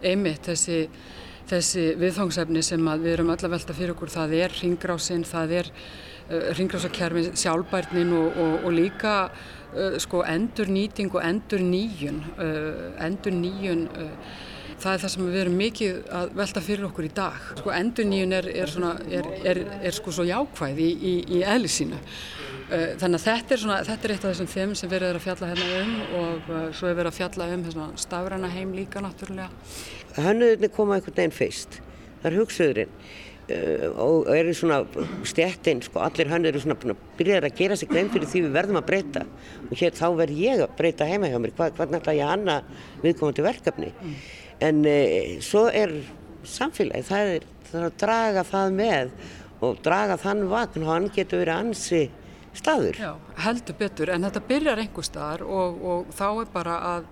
[0.05, 0.83] einmitt þessi,
[1.51, 4.13] þessi viðfangsefni sem við erum öll að velta fyrir okkur.
[4.13, 9.17] Það er ringrásinn, það er uh, ringrásakerfi sjálfbærnin og, og, og líka
[10.03, 12.23] sko endur nýting og endur nýjun
[13.03, 14.33] endur nýjun uh,
[14.77, 17.37] það er það sem við erum mikið að velta fyrir okkur í dag.
[17.61, 21.71] Sko endur nýjun er, er, svona, er, er sko svo jákvæð í, í, í eðli
[21.73, 22.01] sínu.
[22.67, 25.27] Uh, þannig að þetta svona þetta er eitt af þessum þeim sem við erum að
[25.29, 27.69] fjalla hérna um og svo er við að fjalla um
[28.03, 29.51] stafræna heim líka náttúrulega.
[30.17, 31.81] Hannuðinni koma einhvern veginn fyrst.
[32.23, 32.93] Það er hugsuðurinn.
[32.97, 34.81] Uh, og eru svona
[35.27, 38.81] stjættin, sko, allir hann eru svona byrjar að gera sig grein fyrir því við verðum
[38.81, 39.23] að breyta
[39.69, 42.57] og hér þá verð ég að breyta heima hjá mér, hvað, hvað náttúrulega ég anna
[43.05, 44.17] viðkomandi verkefni mm.
[44.67, 45.95] en uh, svo er
[46.47, 49.17] samfélagi, það er, það er að draga það með
[49.67, 52.03] og draga þann vatn og hann getur verið ansi
[52.57, 52.99] staður.
[53.01, 53.13] Já,
[53.45, 57.09] heldur betur en þetta byrjar einhver staðar og, og þá er bara að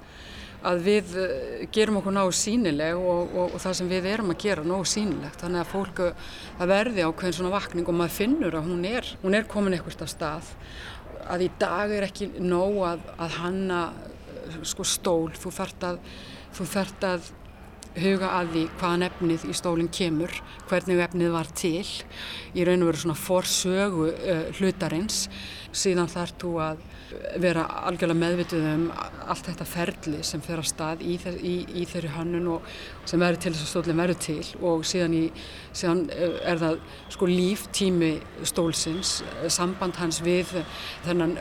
[0.64, 4.40] að við eh, gerum okkur náðu sínileg og, og, og það sem við erum að
[4.46, 6.26] gera náðu sínilegt þannig að fólk eh,
[6.58, 10.10] að verði ákveðin svona vakning og maður finnur að hún er, hún er komin eitthvað
[10.14, 10.50] stað.
[11.24, 16.04] Að í dag er ekki nóg að, að hanna eh, sko stól, þú þart að,
[16.56, 17.32] þú þart að
[17.94, 20.32] huga að því hvaðan efnið í stólinn kemur,
[20.70, 21.84] hvernig efnið var til,
[22.54, 25.28] í raun og veru svona forsögu uh, hlutarins,
[25.70, 26.82] síðan þarf þú að
[27.42, 31.84] vera algjörlega meðvituð um allt þetta ferli sem fer að stað í, þe í, í
[31.88, 32.68] þeirri hannun og
[33.08, 34.38] sem verður til þess að stólinn verður til.
[34.64, 35.24] Og síðan, í,
[35.76, 36.78] síðan eh, er það
[37.14, 38.12] sko líftími
[38.46, 39.14] stólsins,
[39.52, 40.52] samband hans við
[41.06, 41.36] þennan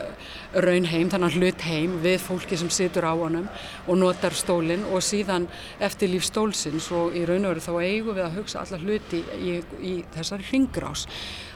[0.54, 3.48] raunheim, þennan hlutheim við fólki sem situr á honum
[3.86, 5.48] og notar stólinn og síðan
[5.82, 9.22] eftir líf stólsins og í raun og veru þá eigum við að hugsa alla hluti
[9.40, 11.08] í, þessari hringrás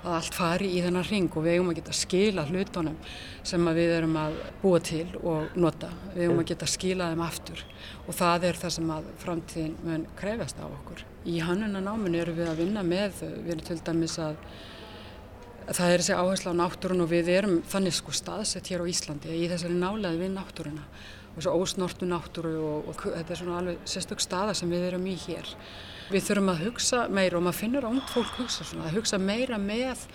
[0.09, 2.97] að allt fari í þennan hring og við eigum að geta skila hlutunum
[3.47, 5.91] sem við erum að búa til og nota.
[6.15, 7.63] Við eigum að geta skila þeim aftur
[8.07, 11.05] og það er það sem að framtíðin mun krefast á okkur.
[11.29, 14.41] Í hannunanáminu erum við að vinna með, við erum til dæmis að
[15.69, 19.35] það er þessi áherslu á náttúrun og við erum þannig sko staðsett hér á Íslandi
[19.37, 20.87] í þessari nálaði við náttúruna
[21.39, 25.07] og þessu ósnortu náttúru og, og þetta er svona alveg sérstök staða sem við erum
[25.07, 25.53] í hér.
[26.09, 29.59] Við þurfum að hugsa meira og maður finnur ánd fólk hugsa svona, að hugsa meira
[29.61, 30.07] með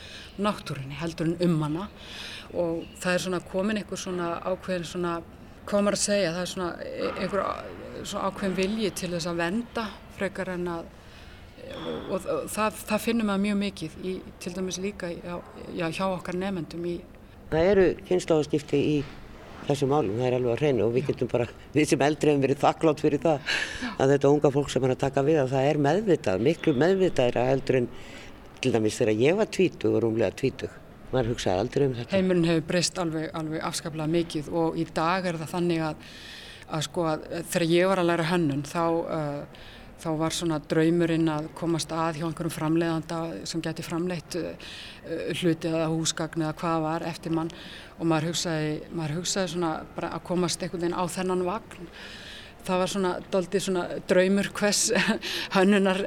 [0.42, 1.86] náttúrunni heldur en um hana
[2.54, 5.14] og það er svona komin einhver svona ákveðin svona,
[5.70, 6.72] hvað maður að segja, það er svona
[7.14, 7.46] einhver
[8.04, 10.92] svona ákveðin vilji til þess að venda frekar en að
[12.12, 14.14] og, og það, það finnum við mjög mikið í,
[14.44, 15.36] til dæmis líka já,
[15.72, 17.00] já, hjá okkar nefendum í
[17.54, 18.96] Það eru kynnslóðaskipti í
[19.68, 22.44] þessum málum, það er alveg að reyna og við getum bara, við sem eldri hefum
[22.44, 23.52] verið þakklátt fyrir það
[23.94, 27.32] að þetta unga fólk sem er að taka við að það er meðvitað, miklu meðvitað
[27.32, 27.90] er að heldur en
[28.64, 30.78] til dæmis þegar ég var tvítug og rúmlega tvítug,
[31.12, 32.16] maður hugsaði aldrei um þetta.
[32.16, 36.08] Heimurinn hefur breyst alveg, alveg afskaplega mikið og í dag er það þannig að,
[36.70, 39.70] að sko að þegar ég var að læra hönnun þá uh,
[40.04, 44.74] þá var svona draumurinn að komast að hjá einhverjum framleiðanda sem geti framleitt uh,
[45.40, 47.52] hluti eða húsgagn eða hvað var eftir mann.
[48.00, 49.72] Og maður hugsaði, maður hugsaði svona
[50.10, 51.90] að komast einhvern veginn á þennan vagn.
[52.64, 54.84] Það var svona doldið svona draumur hvers
[55.56, 56.00] hönnunar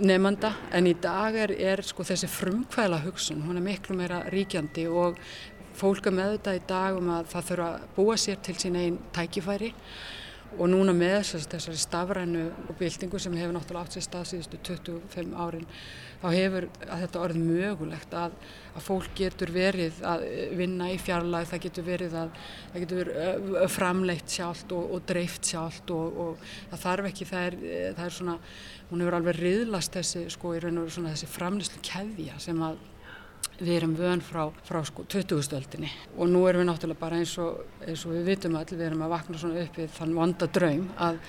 [0.00, 4.86] nefnda en í dag er, er sko þessi frumkvæla hugsun, hún er miklu meira ríkjandi
[4.88, 5.20] og
[5.76, 8.80] fólk er með þetta í dag um að það þurfa að búa sér til sín
[8.80, 9.72] einn tækifæri
[10.58, 15.32] og núna með þessari stafrænu og byltingu sem hefur náttúrulega átt sér stað síðustu 25
[15.40, 15.66] árin
[16.22, 18.36] þá hefur þetta orðið mögulegt að,
[18.76, 20.26] að fólk getur verið að
[20.58, 25.50] vinna í fjarlæð, það getur verið að það getur verið framleitt sjálft og, og dreift
[25.50, 27.58] sjálft og, og það þarf ekki, það er,
[27.98, 28.38] það er svona
[28.92, 32.80] hún hefur alveg riðlast þessi sko í raun og svona þessi framleyslu keðja sem að
[33.62, 37.60] við erum vön frá, frá sko 20-stöldinni og nú erum við náttúrulega bara eins og,
[37.86, 40.88] eins og við vitum öll, við erum að vakna svona upp við þann vonda draum
[40.96, 41.20] að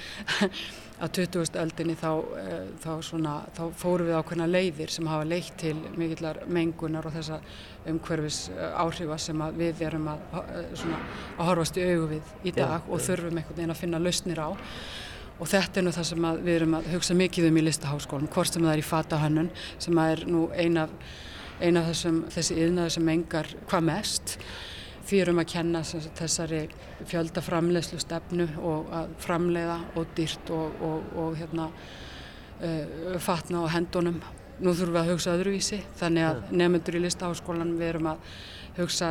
[1.03, 5.75] að 20-stöldinni þá, uh, þá, svona, þá fóru við ákveðna leiðir sem hafa leitt til
[5.99, 7.41] mikillar mengunar og þessa
[7.89, 8.45] umhverfis
[8.79, 10.23] áhrifa sem við erum að,
[10.79, 11.01] svona,
[11.35, 14.39] að horfast í augu við í dag ja, og þurfum einhvern veginn að finna lausnir
[14.39, 14.49] á.
[15.41, 18.53] Og þetta er nú það sem við erum að hugsa mikið um í listaháskólum, hvort
[18.53, 21.23] sem það er í fatahönnun sem er nú eina af
[21.63, 24.37] eina þessum, þessi yðnaður sem engar hvað mest.
[25.03, 26.61] Því erum að kenna þessari
[27.09, 31.67] fjöldaframlegslu stefnu og að framleiða og dýrt og, og, og hérna,
[32.63, 34.21] uh, fatna á hendunum.
[34.63, 38.27] Nú þurfum við að hugsa öðruvísi þannig að nefnendur í listaháskólanum við erum að
[38.77, 39.09] hugsa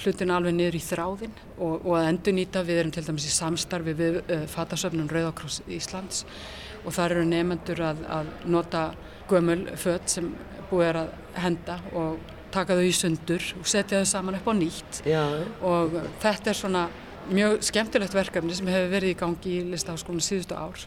[0.00, 3.32] hlutin alveg niður í þráðin og, og að endur nýta við erum til dæmis í
[3.34, 6.22] samstarfi við uh, fatasöfnun Rauðakross Íslands
[6.82, 8.84] og þar eru nefnendur að, að nota
[9.30, 10.30] gömul född sem
[10.72, 11.14] búið er að
[11.44, 12.20] henda og
[12.52, 15.24] taka þau í sundur og setja þau saman upp á nýtt Já.
[15.64, 16.84] og þetta er svona
[17.30, 20.80] mjög skemmtilegt verkefni sem hefur verið í gangi í listaháskólinu síðustu ár.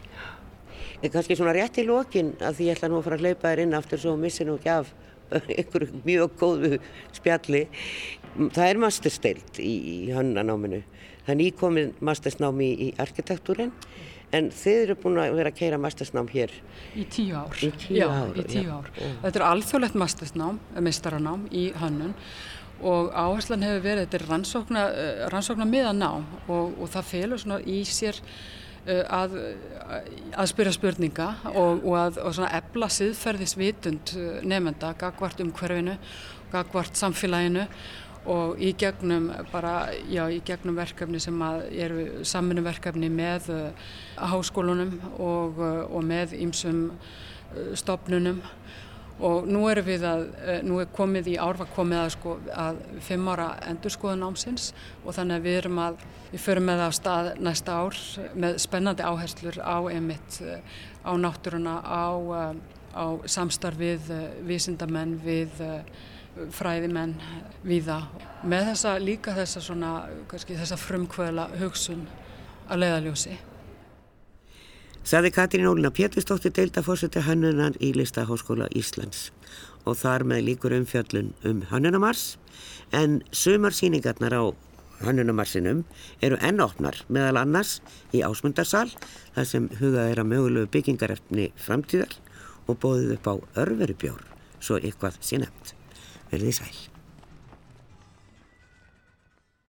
[1.02, 3.52] En kannski svona rétt í lokin að því ég ætla nú að fara að hlaupa
[3.52, 4.92] þér inn aftur svo missi nú ekki af
[5.58, 6.72] einhverju mjög góðu
[7.16, 7.64] spjalli.
[8.36, 10.82] Það er mastersteilt í, í hönnanáminu.
[11.24, 13.72] Það er nýkomið mastersnámi í, í arkitektúrin
[14.34, 16.52] en þið eru búin að vera að keira mastersnám hér.
[16.96, 18.90] Í tíu ár, í tíu já, ár, í tíu ár.
[18.98, 22.14] Þetta er alþjóðlegt mastersnám meistaranám í hönnun.
[22.84, 27.60] Og áherslan hefur verið þetta er rannsókna, eh, rannsókna miðanám og, og það felur svona
[27.64, 29.38] í sér uh, að,
[30.36, 35.96] að spyrja spurninga og, og að og efla siðferðisvitund eh, nefnda gagvart um hverfinu,
[36.52, 37.64] gagvart samfélaginu
[38.26, 43.88] og í gegnum bara, já, í gegnum verkefni sem eru saminu verkefni með uh,
[44.32, 48.42] háskólunum og, uh, og með ýmsum uh, stopnunum
[49.16, 50.24] og nú erum við að,
[50.66, 54.74] nú er komið í árfa komið að sko að fimm ára endurskoðun ámsins
[55.06, 56.02] og þannig að við erum að,
[56.34, 58.02] við förum með það á stað næsta ár
[58.36, 60.36] með spennandi áherslur á emitt,
[61.00, 62.04] á náttúruna, á,
[62.92, 64.12] á samstarfið,
[64.44, 65.64] vísindamenn við
[66.54, 67.16] fræðimenn
[67.66, 68.02] viða
[68.46, 69.92] með þessa líka þessa svona
[70.30, 72.06] kannski þessa frumkvöla hugsun
[72.68, 73.36] að leiðaljósi
[75.06, 79.28] Saði Katrín Ólina Péturstóttir deildafórseti hannunar í Listaháskóla Íslands.
[79.86, 82.24] Og þar með líkur umfjöllun um hannunamars
[82.90, 84.50] en sumarsýningarnar á
[85.06, 85.84] hannunamarsinum
[86.26, 87.78] eru ennóttnar meðal annars
[88.10, 88.88] í ásmundarsal
[89.36, 92.18] þar sem hugað er að mögulegu byggingarefni framtíðar
[92.66, 95.38] og bóðið upp á örverubjór svo eitthvað sé
[96.30, 96.95] Verdes Isle.